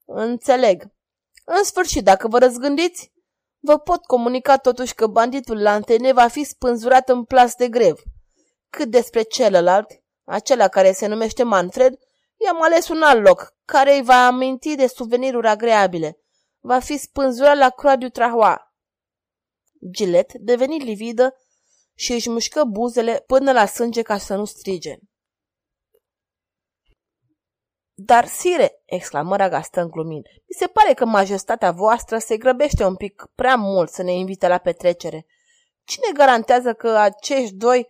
[0.04, 0.82] Înțeleg.
[1.44, 3.12] În sfârșit, dacă vă răzgândiți,
[3.58, 8.02] vă pot comunica totuși că banditul Lantene va fi spânzurat în plas de grev.
[8.70, 9.90] Cât despre celălalt,
[10.24, 11.98] acela care se numește Manfred,
[12.44, 16.18] i-am ales un alt loc, care îi va aminti de suveniruri agreabile.
[16.60, 18.56] Va fi spânzurat la Croix du Trahois.
[19.90, 21.36] Gilet deveni lividă
[21.94, 24.96] și își mușcă buzele până la sânge ca să nu strige.
[27.94, 33.24] Dar, sire, exclamă Ragastă glumind, mi se pare că majestatea voastră se grăbește un pic
[33.34, 35.26] prea mult să ne invite la petrecere.
[35.84, 37.88] Cine garantează că acești doi...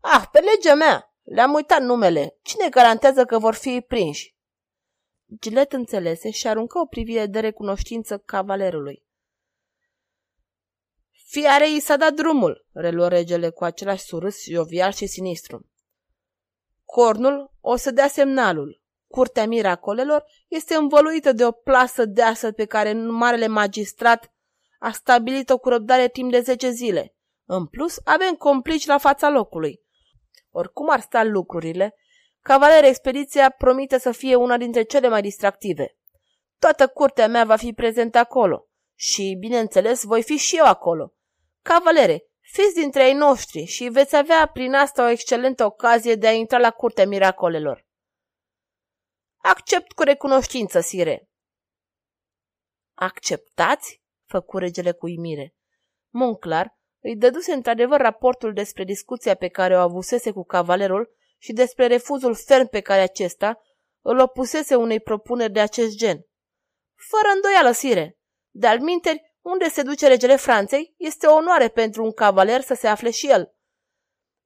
[0.00, 1.11] Ah, pe legea mea!
[1.22, 2.38] Le-am uitat numele.
[2.42, 4.36] Cine garantează că vor fi prinși?
[5.40, 9.04] Gilet înțelese și aruncă o privire de recunoștință cavalerului.
[11.26, 15.70] Fiarei s-a dat drumul, reluă regele cu același surâs jovial și sinistru.
[16.84, 18.80] Cornul o să dea semnalul.
[19.06, 24.32] Curtea miracolelor este învăluită de o plasă deasă pe care marele magistrat
[24.78, 27.14] a stabilit-o cu răbdare timp de zece zile.
[27.44, 29.80] În plus, avem complici la fața locului.
[30.54, 31.94] Oricum ar sta lucrurile,
[32.40, 35.96] Cavaler Expediția promite să fie una dintre cele mai distractive.
[36.58, 41.14] Toată curtea mea va fi prezentă acolo și, bineînțeles, voi fi și eu acolo.
[41.62, 46.32] Cavalere, fiți dintre ai noștri și veți avea prin asta o excelentă ocazie de a
[46.32, 47.86] intra la curtea miracolelor.
[49.36, 51.28] Accept cu recunoștință, sire.
[52.94, 54.02] Acceptați?
[54.26, 55.54] făcu regele cu imire.
[56.08, 61.86] Monclar îi dăduse într-adevăr raportul despre discuția pe care o avusese cu cavalerul și despre
[61.86, 63.62] refuzul ferm pe care acesta
[64.00, 66.26] îl opusese unei propuneri de acest gen.
[66.94, 68.18] Fără îndoială, sire.
[68.50, 72.86] De-al minteri, unde se duce regele Franței, este o onoare pentru un cavaler să se
[72.86, 73.54] afle și el.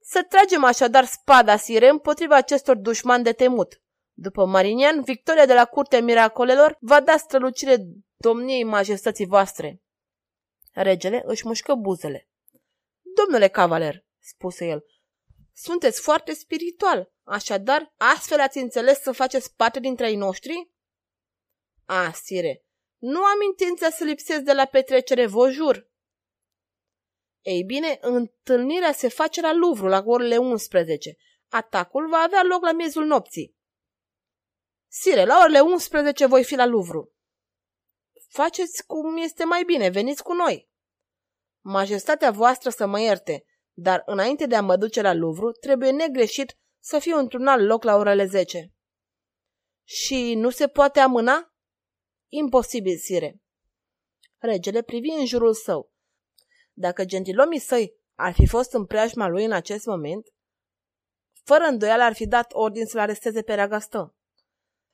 [0.01, 3.81] Să tragem așadar spada, sire, împotriva acestor dușmani de temut.
[4.13, 7.75] După Marinian, victoria de la curtea miracolelor va da strălucire
[8.15, 9.81] domniei majestății voastre.
[10.73, 12.27] Regele își mușcă buzele.
[13.19, 14.85] Domnule cavaler, spuse el,
[15.53, 20.71] sunteți foarte spiritual, așadar astfel ați înțeles să faceți parte dintre ai noștri?
[21.85, 22.65] A, sire,
[22.97, 25.89] nu am intenția să lipsesc de la petrecere, vă jur.
[27.41, 31.17] Ei bine, întâlnirea se face la Louvre la orele 11.
[31.47, 33.55] Atacul va avea loc la miezul nopții.
[34.87, 36.99] Sire, la orele 11 voi fi la Louvre.
[38.27, 40.69] Faceți cum este mai bine, veniți cu noi.
[41.69, 46.57] Majestatea voastră să mă ierte, dar înainte de a mă duce la Louvre, trebuie negreșit
[46.79, 48.73] să fiu într-un alt loc la orele 10.
[49.83, 51.53] Și nu se poate amâna?
[52.27, 53.41] Imposibil, sire.
[54.37, 55.91] Regele privi în jurul său.
[56.73, 60.27] Dacă gentilomii săi ar fi fost în preajma lui în acest moment,
[61.43, 64.15] fără îndoială ar fi dat ordin să-l aresteze pe Ragaston.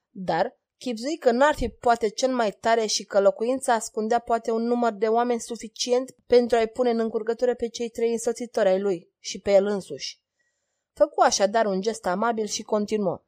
[0.09, 4.61] Dar chipzui că n-ar fi poate cel mai tare și că locuința ascundea poate un
[4.61, 9.09] număr de oameni suficient pentru a-i pune în încurcătură pe cei trei însoțitori ai lui
[9.19, 10.21] și pe el însuși.
[10.93, 13.23] Făcu așadar un gest amabil și continuă.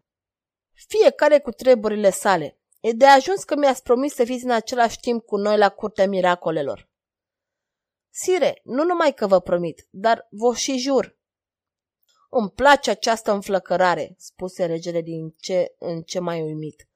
[0.74, 2.60] Fiecare cu treburile sale.
[2.80, 6.08] E de ajuns că mi-ați promis să fiți în același timp cu noi la curtea
[6.08, 6.90] miracolelor.
[8.10, 11.18] Sire, nu numai că vă promit, dar vă și jur.
[12.30, 16.88] Îmi place această înflăcărare, spuse regele din ce în ce mai uimit.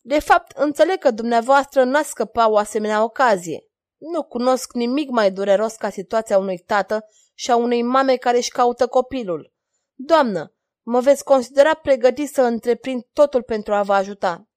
[0.00, 3.64] De fapt, înțeleg că dumneavoastră n-ați scăpa o asemenea ocazie.
[3.98, 8.50] Nu cunosc nimic mai dureros ca situația unui tată și a unei mame care își
[8.50, 9.52] caută copilul.
[9.94, 14.48] Doamnă, mă veți considera pregătit să întreprind totul pentru a vă ajuta.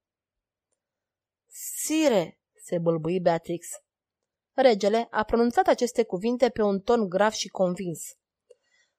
[1.76, 3.66] Sire, se bâlbâi Beatrix.
[4.52, 8.02] Regele a pronunțat aceste cuvinte pe un ton grav și convins.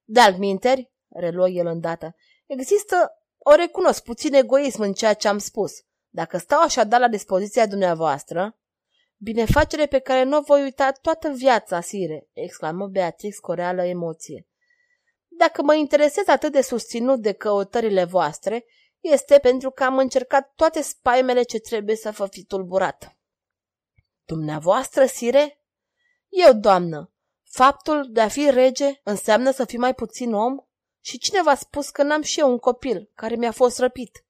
[0.03, 5.71] De altminteri, reluă el îndată, există, o recunosc, puțin egoism în ceea ce am spus.
[6.15, 8.57] Dacă stau așadar la dispoziția dumneavoastră,
[9.17, 13.83] binefacere pe care nu o voi uita toată viața, sire, exclamă Beatrix cu o reală
[13.83, 14.47] emoție.
[15.27, 18.65] Dacă mă interesez atât de susținut de căutările voastre,
[18.99, 23.17] este pentru că am încercat toate spaimele ce trebuie să vă fi tulburat.
[24.25, 25.61] Dumneavoastră, sire?
[26.29, 27.13] Eu, doamnă.
[27.43, 30.57] Faptul de a fi rege înseamnă să fii mai puțin om?
[31.01, 34.25] Și cine v-a spus că n-am și eu un copil care mi-a fost răpit?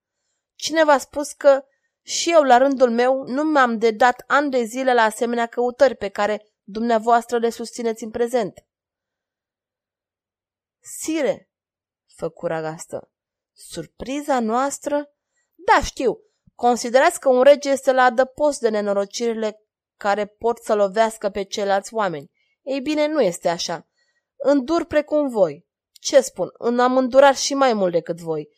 [0.55, 1.65] Cine v-a spus că
[2.07, 6.09] și eu, la rândul meu, nu m-am dedat ani de zile la asemenea căutări pe
[6.09, 8.65] care dumneavoastră le susțineți în prezent?
[10.79, 11.49] Sire,
[12.15, 13.11] făcu ragastă,
[13.53, 15.13] surpriza noastră?
[15.55, 16.19] Da, știu,
[16.55, 19.59] considerați că un rege este la adăpost de nenorocirile
[19.97, 22.31] care pot să lovească pe ceilalți oameni.
[22.61, 23.87] Ei bine, nu este așa.
[24.35, 25.65] Îndur precum voi.
[25.91, 26.49] Ce spun?
[26.79, 28.49] Am îndurat și mai mult decât voi.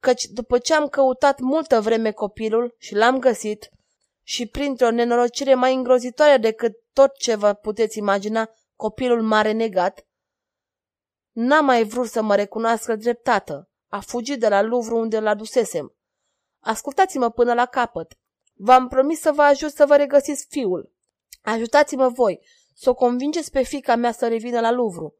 [0.00, 3.70] Căci după ce am căutat multă vreme copilul și l-am găsit,
[4.22, 10.06] și printr-o nenorocire mai îngrozitoare decât tot ce vă puteți imagina, copilul m-a renegat,
[11.32, 13.70] n-a mai vrut să mă recunoască dreptată.
[13.88, 15.96] A fugit de la Louvre unde l dusesem.
[16.60, 18.18] Ascultați-mă până la capăt.
[18.54, 20.92] V-am promis să vă ajut să vă regăsiți fiul.
[21.42, 25.14] Ajutați-mă voi să o convingeți pe fica mea să revină la Louvre.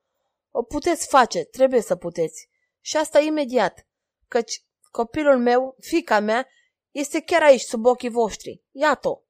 [0.51, 2.49] O puteți face, trebuie să puteți.
[2.81, 3.87] Și asta imediat,
[4.29, 6.48] căci copilul meu, fica mea,
[6.90, 8.62] este chiar aici, sub ochii voștri.
[8.70, 9.20] Iată-o!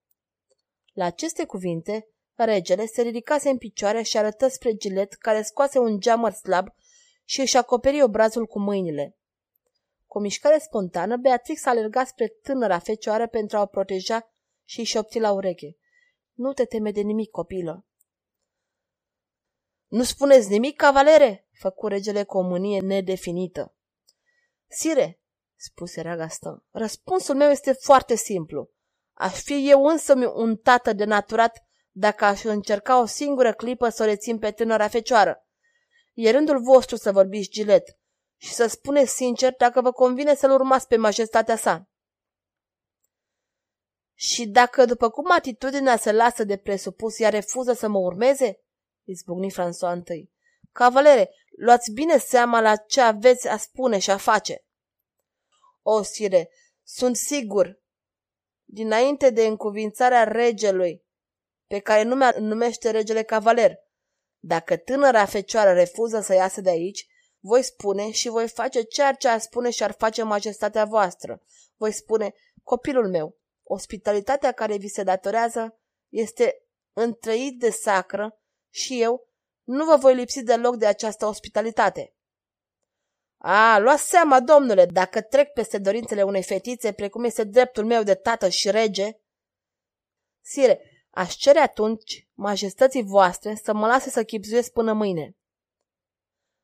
[0.92, 6.00] La aceste cuvinte, regele se ridicase în picioare și arătă spre gilet, care scoase un
[6.00, 6.68] geamăr slab
[7.24, 9.16] și își acoperi obrazul cu mâinile.
[10.06, 14.32] Cu o mișcare spontană, Beatrix alerga spre tânăra fecioară pentru a o proteja
[14.64, 15.76] și își șopti la ureche.
[16.32, 17.86] Nu te teme de nimic, copilă.
[19.86, 21.48] Nu spuneți nimic, cavalere?
[21.52, 23.74] făcu regele cu o mânie nedefinită.
[24.66, 25.20] Sire,
[25.60, 28.70] spuse Ragaston, răspunsul meu este foarte simplu.
[29.12, 34.06] Aș fi eu însă un tată denaturat dacă aș încerca o singură clipă să o
[34.06, 35.46] rețin pe tânăra fecioară.
[36.14, 37.98] E rândul vostru să vorbiți, Gilet,
[38.36, 41.88] și să spuneți sincer dacă vă convine să-l urmați pe majestatea sa.
[44.14, 48.60] Și dacă, după cum atitudinea se lasă de presupus, ea refuză să mă urmeze?
[49.04, 50.32] Izbucni François întâi.
[50.72, 54.62] Cavalere, luați bine seama la ce aveți a spune și a face.
[55.90, 56.50] O, sire,
[56.82, 57.82] sunt sigur,
[58.64, 61.04] dinainte de încuvințarea regelui,
[61.66, 63.78] pe care numea numește regele cavaler,
[64.38, 67.06] dacă tânăra fecioară refuză să iasă de aici,
[67.38, 71.42] voi spune și voi face ceea ce ar spune și ar face majestatea voastră.
[71.76, 79.28] Voi spune, copilul meu, ospitalitatea care vi se datorează este întrăit de sacră și eu
[79.64, 82.12] nu vă voi lipsi deloc de această ospitalitate.
[83.38, 88.14] A, luați seama, domnule, dacă trec peste dorințele unei fetițe, precum este dreptul meu de
[88.14, 89.10] tată și rege.
[90.40, 95.36] Sire, aș cere atunci majestății voastre să mă lase să chipzuiesc până mâine.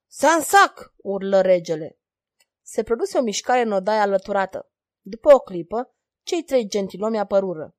[0.07, 0.95] Sansac!
[0.97, 1.99] urlă regele.
[2.63, 4.71] Se produse o mișcare în odaia alăturată.
[5.01, 7.77] După o clipă, cei trei gentilomi apărură.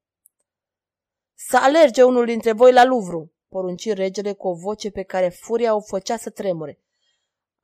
[1.33, 5.75] Să alerge unul dintre voi la Luvru, porunci regele cu o voce pe care furia
[5.75, 6.79] o făcea să tremure.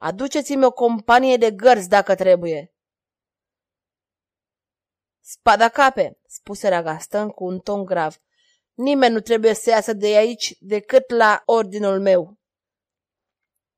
[0.02, 2.74] Aduceți-mi o companie de gărzi dacă trebuie.
[5.20, 8.22] Spada cape, spuse Ragastan cu un ton grav.
[8.74, 12.39] Nimeni nu trebuie să iasă de aici decât la ordinul meu.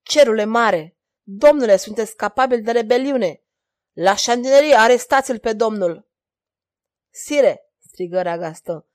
[0.02, 3.44] Cerule mare, domnule, sunteți capabil de rebeliune.
[3.94, 6.10] La șandinerie, arestați-l pe domnul.
[7.10, 8.88] Sire, strigă Ragastă,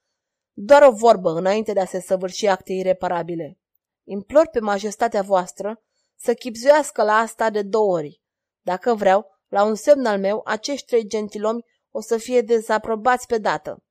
[0.52, 3.58] doar o vorbă înainte de a se săvârși acte ireparabile.
[4.04, 5.82] Implor pe majestatea voastră
[6.18, 8.22] să chipzuiască la asta de două ori.
[8.60, 13.38] Dacă vreau, la un semn al meu, acești trei gentilomi o să fie dezaprobați pe
[13.38, 13.82] dată.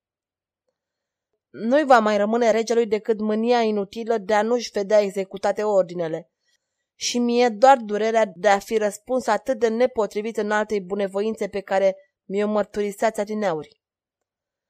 [1.50, 6.32] Nu-i va mai rămâne regelui decât mânia inutilă de a nu-și vedea executate ordinele,
[6.96, 11.60] și mie doar durerea de a fi răspuns atât de nepotrivit în altei bunevoințe pe
[11.60, 11.96] care
[12.30, 13.82] Mi-o mărturisați adineauri.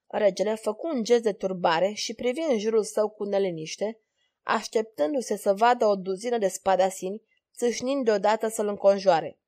[0.08, 3.99] Regele făcu un gest de turbare și privi în jurul său cu neliniște,
[4.41, 7.22] așteptându-se să vadă o duzină de spadasini,
[7.58, 9.39] țâșnind deodată să-l înconjoare.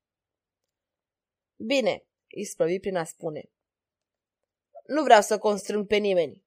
[1.56, 2.04] Bine,
[2.36, 3.50] îi spăvi prin a spune.
[4.88, 6.44] Nu vreau să constrâng pe nimeni.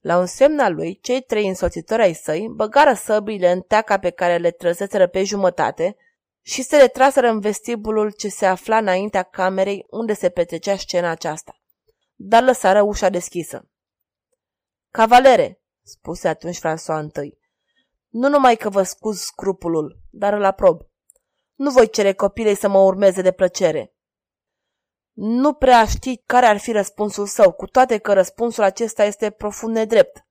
[0.00, 4.10] La un semn al lui, cei trei însoțitori ai săi băgară săbile în teaca pe
[4.10, 5.96] care le trăseseră pe jumătate
[6.40, 11.60] și se retraseră în vestibulul ce se afla înaintea camerei unde se petrecea scena aceasta.
[12.14, 13.70] Dar lăsară ușa deschisă.
[14.90, 17.38] Cavalere, spuse atunci François I,
[18.08, 20.80] nu numai că vă scuz scrupulul, dar îl aprob.
[21.54, 23.92] Nu voi cere copilei să mă urmeze de plăcere.
[25.12, 29.74] Nu prea știi care ar fi răspunsul său, cu toate că răspunsul acesta este profund
[29.74, 30.26] nedrept.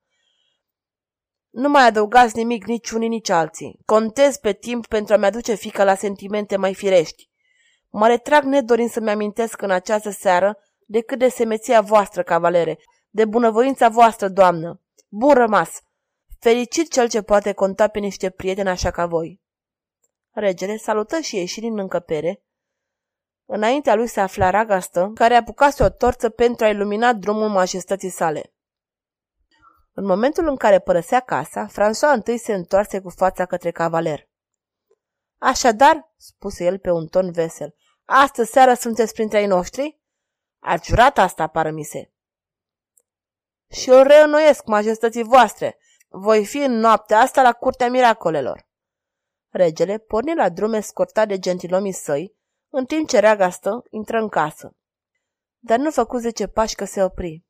[1.50, 3.80] Nu mai adăugați nimic nici unii, nici alții.
[3.84, 7.30] Contez pe timp pentru a-mi aduce fica la sentimente mai firești.
[7.90, 12.78] Mă retrag nedorind să-mi amintesc în această seară decât de semeția voastră, cavalere,
[13.10, 14.80] de bunăvoința voastră, doamnă.
[15.08, 15.82] Bun rămas!
[16.38, 19.40] Fericit cel ce poate conta pe niște prieteni așa ca voi.
[20.30, 22.42] Regele salută și ieși din încăpere.
[23.44, 28.52] Înaintea lui se afla Ragastă, care apucase o torță pentru a ilumina drumul majestății sale.
[29.92, 34.28] În momentul în care părăsea casa, François întâi se întoarse cu fața către cavaler.
[35.38, 37.74] Așadar, spuse el pe un ton vesel,
[38.04, 40.00] astă seară sunteți printre ai noștri?
[40.58, 42.12] Ați jurat asta, pară mi se.
[43.70, 45.78] Și îl reînnoiesc, majestății voastre.
[46.08, 48.68] Voi fi în noaptea asta la curtea miracolelor.
[49.48, 52.36] Regele porni la drum escortat de gentilomii săi,
[52.68, 54.76] în timp ce reagastă intră în casă.
[55.58, 57.44] Dar nu făcu zece pași că se opri.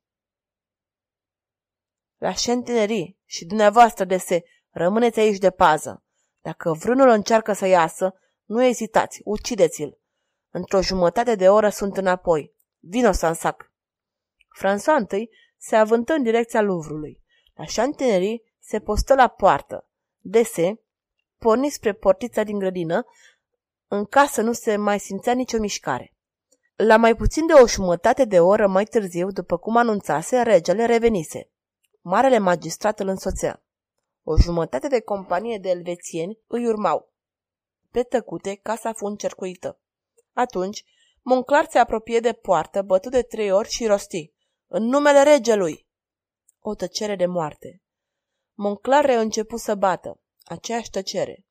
[2.17, 6.03] La șentinerii și dumneavoastră de se rămâneți aici de pază.
[6.41, 8.13] Dacă vreunul încearcă să iasă,
[8.45, 9.99] nu ezitați, ucideți-l.
[10.49, 12.55] Într-o jumătate de oră sunt înapoi.
[12.79, 13.71] Vino, Sansac.
[14.59, 17.21] François I se avântă în direcția Luvrului.
[17.53, 19.87] La șantinerii se postă la poartă.
[20.17, 20.81] Dese
[21.37, 23.05] porni spre portița din grădină,
[23.87, 26.13] în casă nu se mai simțea nicio mișcare.
[26.75, 31.49] La mai puțin de o jumătate de oră mai târziu, după cum anunțase, regele revenise.
[32.01, 33.63] Marele magistrat îl însoțea.
[34.23, 37.13] O jumătate de companie de elvețieni îi urmau.
[37.91, 39.79] Pe tăcute, casa fu încercuită.
[40.33, 40.85] Atunci,
[41.21, 44.33] Monclar se apropie de poartă, bătut de trei ori și rosti.
[44.67, 45.87] În numele regelui!
[46.59, 47.81] O tăcere de moarte.
[48.61, 50.19] Monclar reîncepu să bată.
[50.43, 51.45] Aceeași tăcere.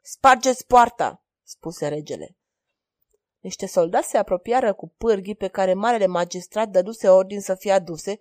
[0.00, 2.36] Spargeți poarta, spuse regele.
[3.38, 8.18] Niște soldați se apropiară cu pârghii pe care marele magistrat dăduse ordin să fie aduse,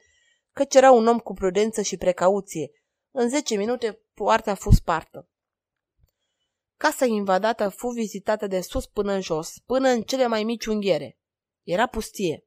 [0.52, 2.72] căci era un om cu prudență și precauție.
[3.12, 5.30] În zece minute poarta a fost spartă.
[6.78, 11.18] Casa invadată fu vizitată de sus până în jos, până în cele mai mici unghiere.
[11.64, 12.46] Era pustie.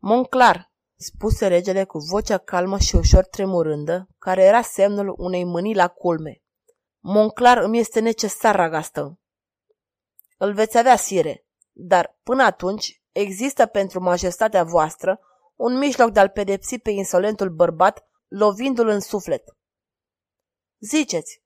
[0.00, 0.71] Monclar,
[1.02, 6.42] spuse regele cu vocea calmă și ușor tremurândă, care era semnul unei mânii la culme.
[7.00, 9.18] Monclar îmi este necesar, ragastă.
[10.38, 15.20] Îl veți avea, sire, dar până atunci există pentru majestatea voastră
[15.56, 19.42] un mijloc de a-l pedepsi pe insolentul bărbat, lovindu-l în suflet.
[20.78, 21.42] Ziceți,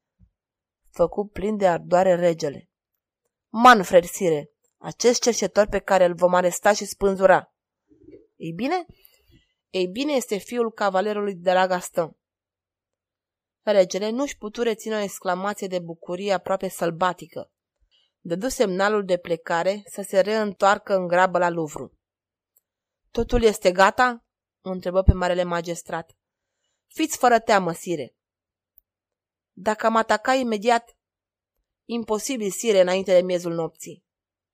[0.90, 2.70] făcu plin de ardoare regele.
[3.48, 7.54] Manfred, sire, acest cercetor pe care îl vom aresta și spânzura.
[8.36, 8.86] Ei bine?
[9.76, 12.16] Ei bine este fiul cavalerului de la Gaston.
[13.62, 17.52] Regele nu-și putu reține o exclamație de bucurie aproape sălbatică.
[18.20, 21.98] Dădu semnalul de plecare să se reîntoarcă în grabă la Luvru.
[23.10, 24.24] Totul este gata?"
[24.60, 26.16] întrebă pe marele magistrat.
[26.86, 28.16] Fiți fără teamă, sire.
[29.52, 30.96] Dacă am ataca imediat,
[31.84, 34.04] imposibil, sire, înainte de miezul nopții.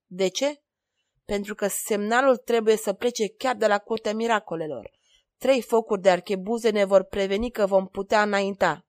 [0.05, 0.63] De ce?
[1.25, 5.01] Pentru că semnalul trebuie să plece chiar de la curtea miracolelor.
[5.37, 8.87] Trei focuri de archebuze ne vor preveni că vom putea înainta.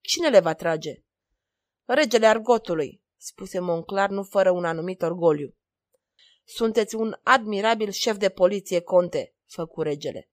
[0.00, 1.02] Cine le va trage?
[1.84, 5.56] Regele Argotului, spuse Monclar nu fără un anumit orgoliu.
[6.44, 10.30] Sunteți un admirabil șef de poliție, conte, făcu regele.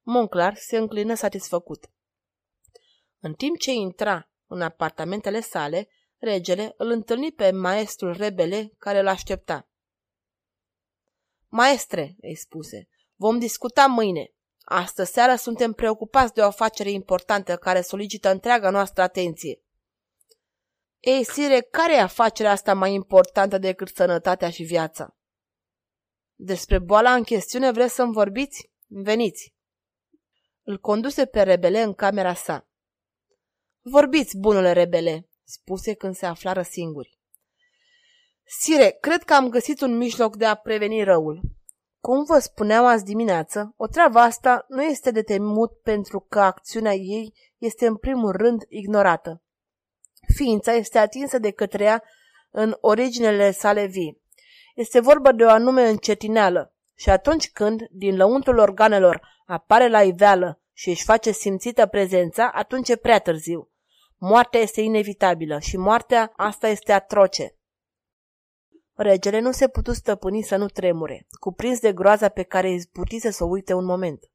[0.00, 1.90] Monclar se înclină satisfăcut.
[3.18, 9.06] În timp ce intra în apartamentele sale, regele îl întâlni pe maestrul rebele care îl
[9.06, 9.68] aștepta.
[11.48, 12.88] Maestre, îi spuse,
[13.22, 14.34] vom discuta mâine.
[14.64, 19.62] Astă seară suntem preocupați de o afacere importantă care solicită întreaga noastră atenție.
[20.98, 25.16] Ei, sire, care e afacerea asta mai importantă decât sănătatea și viața?
[26.34, 28.70] Despre boala în chestiune vreți să-mi vorbiți?
[28.86, 29.54] Veniți!
[30.62, 32.68] Îl conduse pe rebele în camera sa.
[33.80, 37.18] Vorbiți, bunule rebele, spuse când se aflară singuri.
[38.44, 41.60] Sire, cred că am găsit un mijloc de a preveni răul.
[42.02, 46.94] Cum vă spuneam azi dimineață, o treabă asta nu este de temut pentru că acțiunea
[46.94, 49.42] ei este în primul rând ignorată.
[50.34, 52.02] Ființa este atinsă de către ea
[52.50, 54.22] în originele sale vii.
[54.74, 60.60] Este vorba de o anume încetineală și atunci când, din lăuntrul organelor, apare la iveală
[60.72, 63.70] și își face simțită prezența, atunci e prea târziu.
[64.16, 67.56] Moartea este inevitabilă și moartea asta este atroce.
[69.02, 73.44] Regele nu se putu stăpâni să nu tremure, cuprins de groaza pe care izbutise să
[73.44, 74.30] o uite un moment.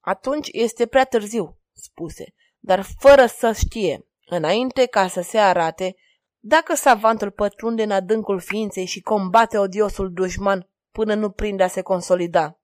[0.00, 5.96] Atunci este prea târziu, spuse, dar fără să știe, înainte ca să se arate,
[6.38, 11.82] dacă savantul pătrunde în adâncul ființei și combate odiosul dușman până nu prinde a se
[11.82, 12.60] consolida.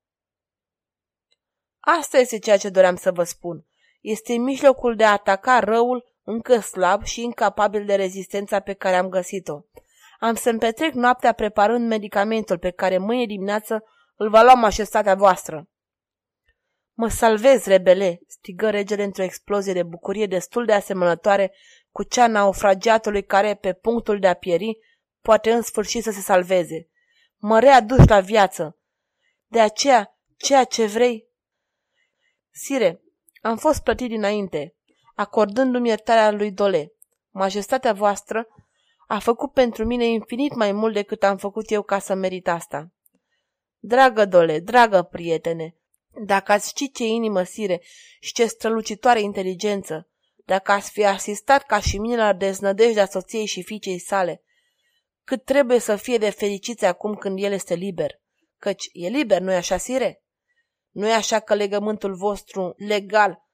[1.80, 3.66] Asta este ceea ce doream să vă spun.
[4.00, 9.08] Este mijlocul de a ataca răul încă slab și incapabil de rezistența pe care am
[9.08, 9.60] găsit-o.
[10.22, 13.84] Am să-mi petrec noaptea preparând medicamentul pe care mâine dimineață
[14.16, 15.68] îl va lua mașestatea voastră.
[16.92, 21.54] Mă salvez, rebele!" strigă regele într-o explozie de bucurie destul de asemănătoare
[21.90, 24.78] cu cea naufragiatului care, pe punctul de a pieri,
[25.20, 26.88] poate în sfârșit să se salveze.
[27.36, 28.78] Mă readuci la viață.
[29.46, 31.26] De aceea, ceea ce vrei...
[32.50, 33.02] Sire,
[33.40, 34.76] am fost plătit dinainte,
[35.14, 36.92] acordându-mi iertarea lui Dole.
[37.30, 38.46] Majestatea voastră
[39.12, 42.92] a făcut pentru mine infinit mai mult decât am făcut eu ca să merit asta.
[43.78, 45.76] Dragă Dole, dragă prietene,
[46.26, 47.82] dacă ați ști ce inimă sire
[48.20, 50.08] și ce strălucitoare inteligență,
[50.44, 54.42] dacă ați fi asistat ca și mine la deznădejdea soției și fiicei sale,
[55.24, 58.20] cât trebuie să fie de fericiți acum când el este liber,
[58.58, 60.22] căci e liber, nu-i așa, sire?
[60.90, 63.46] Nu-i așa că legământul vostru legal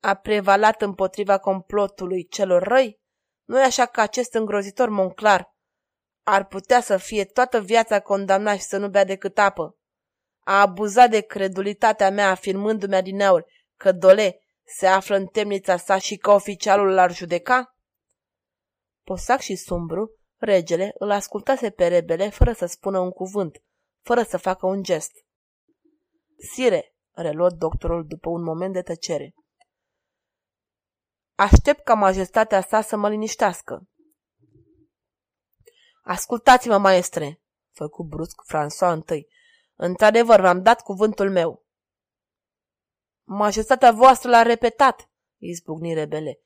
[0.00, 3.04] a prevalat împotriva complotului celor răi?
[3.46, 5.54] Nu-i așa că acest îngrozitor Monclar
[6.22, 9.76] ar putea să fie toată viața condamnat și să nu bea decât apă?
[10.40, 13.44] A abuzat de credulitatea mea afirmându-mi adineauri
[13.76, 17.76] că Dole se află în temnița sa și că oficialul l-ar judeca?
[19.04, 23.62] Posac și Sumbru, regele, îl ascultase pe rebele fără să spună un cuvânt,
[24.02, 25.12] fără să facă un gest.
[26.52, 29.34] Sire, reluă doctorul după un moment de tăcere.
[31.36, 33.88] Aștept ca majestatea sa să mă liniștească.
[36.02, 39.28] Ascultați-mă, maestre, făcu brusc François întâi.
[39.74, 41.64] Într-adevăr, v-am dat cuvântul meu.
[43.24, 46.40] Majestatea voastră l-a repetat, izbucni rebele.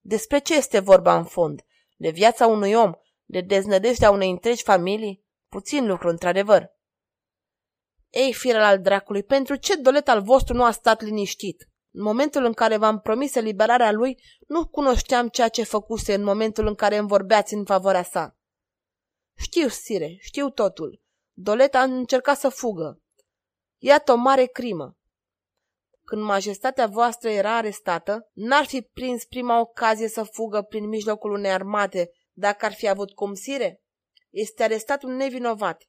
[0.00, 1.64] Despre ce este vorba în fond?
[1.96, 2.92] De viața unui om?
[3.24, 5.24] De deznădejdea unei întregi familii?
[5.48, 6.70] Puțin lucru, într-adevăr.
[8.08, 11.69] Ei, firul al dracului, pentru ce dolet al vostru nu a stat liniștit?
[11.92, 16.66] În momentul în care v-am promis eliberarea lui, nu cunoșteam ceea ce făcuse în momentul
[16.66, 18.36] în care îmi vorbeați în favoarea sa.
[19.36, 21.02] Știu, sire, știu totul.
[21.32, 23.00] Dolet a încercat să fugă.
[23.82, 24.94] Iată o mare crimă.
[26.04, 31.50] Când majestatea voastră era arestată, n-ar fi prins prima ocazie să fugă prin mijlocul unei
[31.50, 33.82] armate dacă ar fi avut cum sire?
[34.30, 35.84] Este arestat un nevinovat.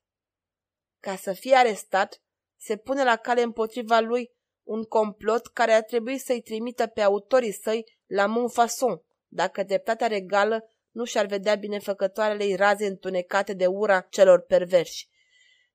[1.00, 2.22] Ca să fie arestat,
[2.60, 4.30] se pune la cale împotriva lui
[4.72, 10.70] un complot care ar trebui să-i trimită pe autorii săi la Montfaucon, dacă dreptatea regală
[10.92, 15.10] nu și-ar vedea binefăcătoarele raze întunecate de ura celor perverși.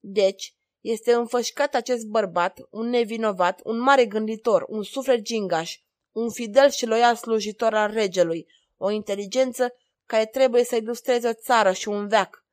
[0.01, 5.79] Deci, este înfășcat acest bărbat, un nevinovat, un mare gânditor, un suflet gingaș,
[6.13, 9.75] un fidel și loial slujitor al regelui, o inteligență
[10.07, 12.45] care trebuie să ilustreze o țară și un veac.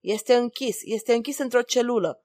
[0.00, 2.24] Este închis, este închis într-o celulă.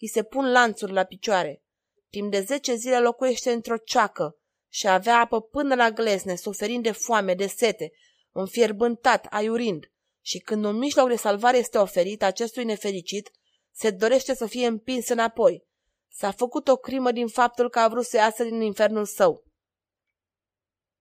[0.00, 1.62] Îi se pun lanțuri la picioare.
[2.10, 4.36] Timp de zece zile locuiește într-o ceacă
[4.68, 7.92] și avea apă până la glezne, suferind de foame, de sete,
[8.32, 9.84] înfierbântat, aiurind.
[10.20, 13.30] Și când un mijloc de salvare este oferit acestui nefericit,
[13.70, 15.66] se dorește să fie împins înapoi.
[16.08, 19.44] S-a făcut o crimă din faptul că a vrut să iasă din infernul său.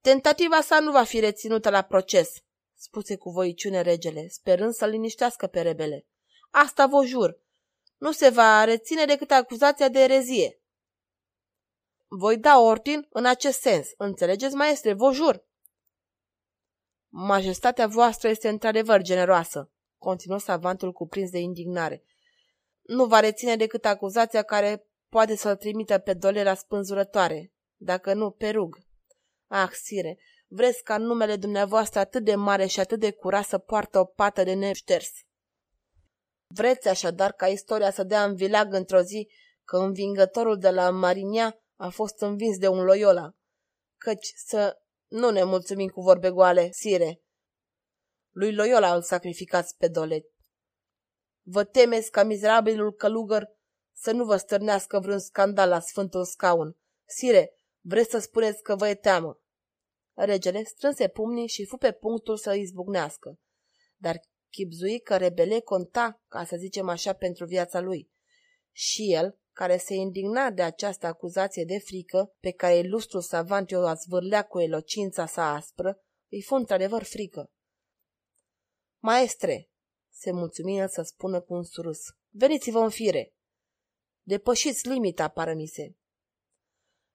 [0.01, 2.29] Tentativa sa nu va fi reținută la proces,
[2.75, 6.05] spuse cu voiciune regele, sperând să liniștească pe rebele.
[6.49, 7.39] Asta vă jur.
[7.97, 10.56] Nu se va reține decât acuzația de erezie.
[12.09, 13.87] Voi da ordin în acest sens.
[13.97, 14.93] Înțelegeți, maestre?
[14.93, 15.45] Vă jur.
[17.09, 22.03] Majestatea voastră este într-adevăr generoasă, continuă savantul cuprins de indignare.
[22.81, 28.31] Nu va reține decât acuzația care poate să-l trimită pe dole la spânzurătoare, dacă nu,
[28.31, 28.77] pe rug.
[29.47, 33.99] Ah, sire, vreți ca numele dumneavoastră atât de mare și atât de curat să poartă
[33.99, 35.09] o pată de neșters.
[36.47, 39.29] Vreți așadar ca istoria să dea în vileag într-o zi
[39.63, 43.35] că învingătorul de la Marinia a fost învins de un Loyola,
[43.97, 47.21] căci să nu ne mulțumim cu vorbe goale, sire.
[48.29, 50.25] Lui Loyola îl sacrificați pe dolet.
[51.41, 53.55] Vă temeți ca mizerabilul călugăr
[53.93, 56.77] să nu vă stârnească vreun scandal la Sfântul Scaun.
[57.05, 59.41] Sire, vreți să spuneți că vă e teamă?
[60.13, 63.39] Regele strânse pumnii și fu pe punctul să izbucnească,
[63.95, 64.19] dar
[64.49, 68.11] chipzui că rebele conta, ca să zicem așa, pentru viața lui.
[68.71, 73.93] Și el, care se indigna de această acuzație de frică, pe care ilustrul savant o
[73.93, 76.01] zvârlea cu elocința sa aspră,
[76.31, 77.51] îi fu într-adevăr frică.
[79.01, 79.69] Maestre,
[80.09, 81.99] se mulțumia să spună cu un surus,
[82.29, 83.33] veniți-vă în fire.
[84.21, 85.95] Depășiți limita, paramise.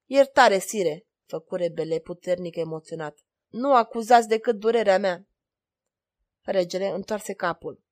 [0.05, 3.19] Iertare, sire, făcu rebele puternic emoționat.
[3.47, 5.27] Nu acuzați decât durerea mea.
[6.41, 7.83] Regele întoarse capul.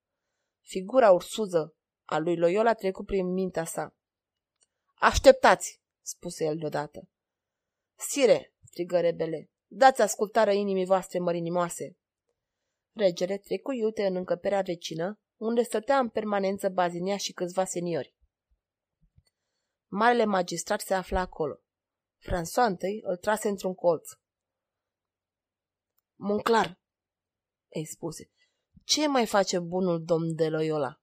[0.62, 3.96] Figura ursuză a lui Loyola a trecut prin mintea sa.
[5.02, 7.10] Așteptați, spuse el deodată.
[7.96, 11.98] Sire, strigă rebele, dați ascultare inimii voastre mărinimoase.
[12.92, 18.16] Regele trecu iute în încăperea vecină, unde stătea în permanență bazinia și câțiva seniori.
[19.88, 21.60] Marele magistrat se afla acolo.
[22.20, 24.10] François I îl trase într-un colț.
[26.16, 26.80] Monclar,
[27.68, 28.32] îi spuse,
[28.84, 31.01] ce mai face bunul domn de Loyola?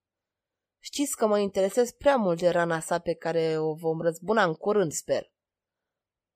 [0.78, 4.54] Știți că mă interesez prea mult de rana sa pe care o vom răzbuna în
[4.54, 5.32] curând, sper.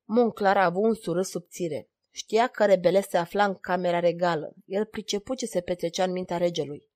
[0.05, 1.91] Monclar a avut un surâs subțire.
[2.11, 4.53] Știa că rebele se afla în camera regală.
[4.65, 6.91] El priceput ce se petrecea în mintea regelui.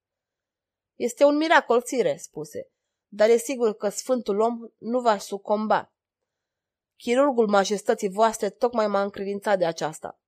[0.94, 2.70] Este un miracol, țire, spuse,
[3.08, 5.94] dar e sigur că sfântul om nu va sucomba.
[6.96, 10.20] Chirurgul majestății voastre tocmai m-a încredințat de aceasta.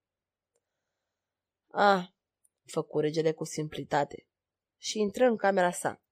[1.71, 2.09] Ah,
[2.65, 4.27] făcu regele cu simplitate
[4.77, 6.03] și intră în camera sa.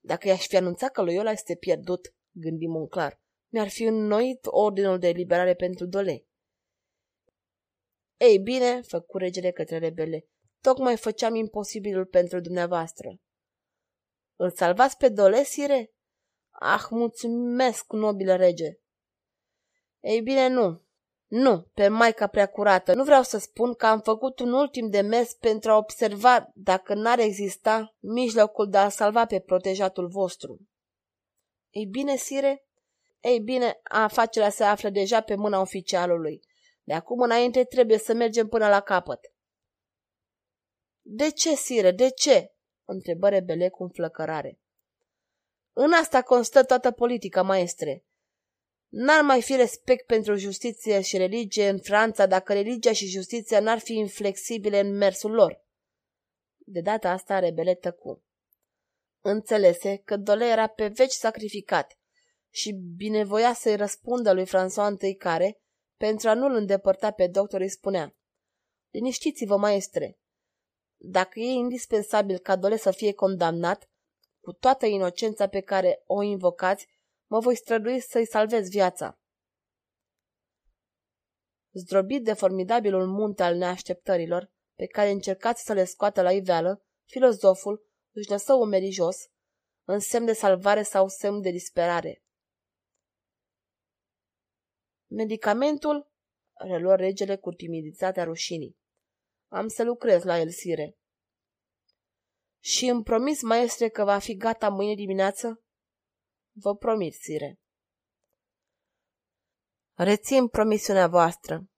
[0.00, 3.20] Dacă i-aș fi anunțat că Loyola este pierdut, gândi Monclar,
[3.52, 6.26] mi-ar fi înnoit ordinul de eliberare pentru Dole.
[8.16, 10.26] Ei bine, făcu regele către rebele,
[10.60, 13.20] tocmai făceam imposibilul pentru dumneavoastră.
[14.36, 15.92] Îl salvați pe Dole, sire?
[16.50, 18.78] Ah, mulțumesc, nobilă rege.
[20.00, 20.87] Ei bine, nu.
[21.28, 22.94] Nu, pe Maica prea curată.
[22.94, 27.18] Nu vreau să spun că am făcut un ultim demers pentru a observa dacă n-ar
[27.18, 30.60] exista mijlocul de a salva pe protejatul vostru.
[31.70, 32.66] Ei bine, sire?
[33.20, 36.40] Ei bine, afacerea se află deja pe mâna oficialului.
[36.82, 39.20] De acum înainte trebuie să mergem până la capăt.
[41.02, 42.52] De ce, sire, de ce?
[42.84, 44.60] întrebă rebele cu înflăcărare.
[45.72, 48.04] În asta constă toată politica, maestre.
[48.88, 53.78] N-ar mai fi respect pentru justiție și religie în Franța dacă religia și justiția n-ar
[53.78, 55.64] fi inflexibile în mersul lor.
[56.56, 58.24] De data asta rebele tăcu.
[59.20, 61.98] Înțelese că Dole era pe veci sacrificat
[62.50, 65.60] și binevoia să-i răspundă lui François I care,
[65.96, 68.16] pentru a nu-l îndepărta pe doctor, îi spunea
[68.90, 70.18] Liniștiți-vă, maestre.
[70.96, 73.90] Dacă e indispensabil ca Dole să fie condamnat,
[74.40, 76.88] cu toată inocența pe care o invocați,
[77.30, 79.18] mă voi strădui să-i salvez viața.
[81.72, 87.86] Zdrobit de formidabilul munte al neașteptărilor, pe care încercați să le scoată la iveală, filozoful
[88.14, 89.16] își lăsă umerii jos,
[89.84, 92.22] în semn de salvare sau semn de disperare.
[95.10, 96.10] Medicamentul?
[96.52, 98.76] reluă regele cu timiditatea rușinii.
[99.48, 100.96] Am să lucrez la el, sire.
[102.62, 105.62] Și îmi promis, maestre, că va fi gata mâine dimineață?
[106.60, 107.58] Vă promit, sire.
[109.94, 111.68] Rețin promisiunea voastră.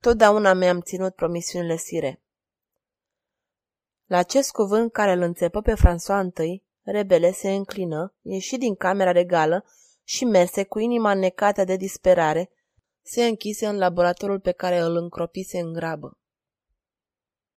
[0.00, 2.22] Totdeauna mi-am ținut promisiunile, sire.
[4.04, 9.12] La acest cuvânt care îl înțepă pe François I, rebele se înclină, ieși din camera
[9.12, 9.64] regală
[10.04, 12.50] și merse cu inima necată de disperare,
[13.02, 16.18] se închise în laboratorul pe care îl încropise în grabă.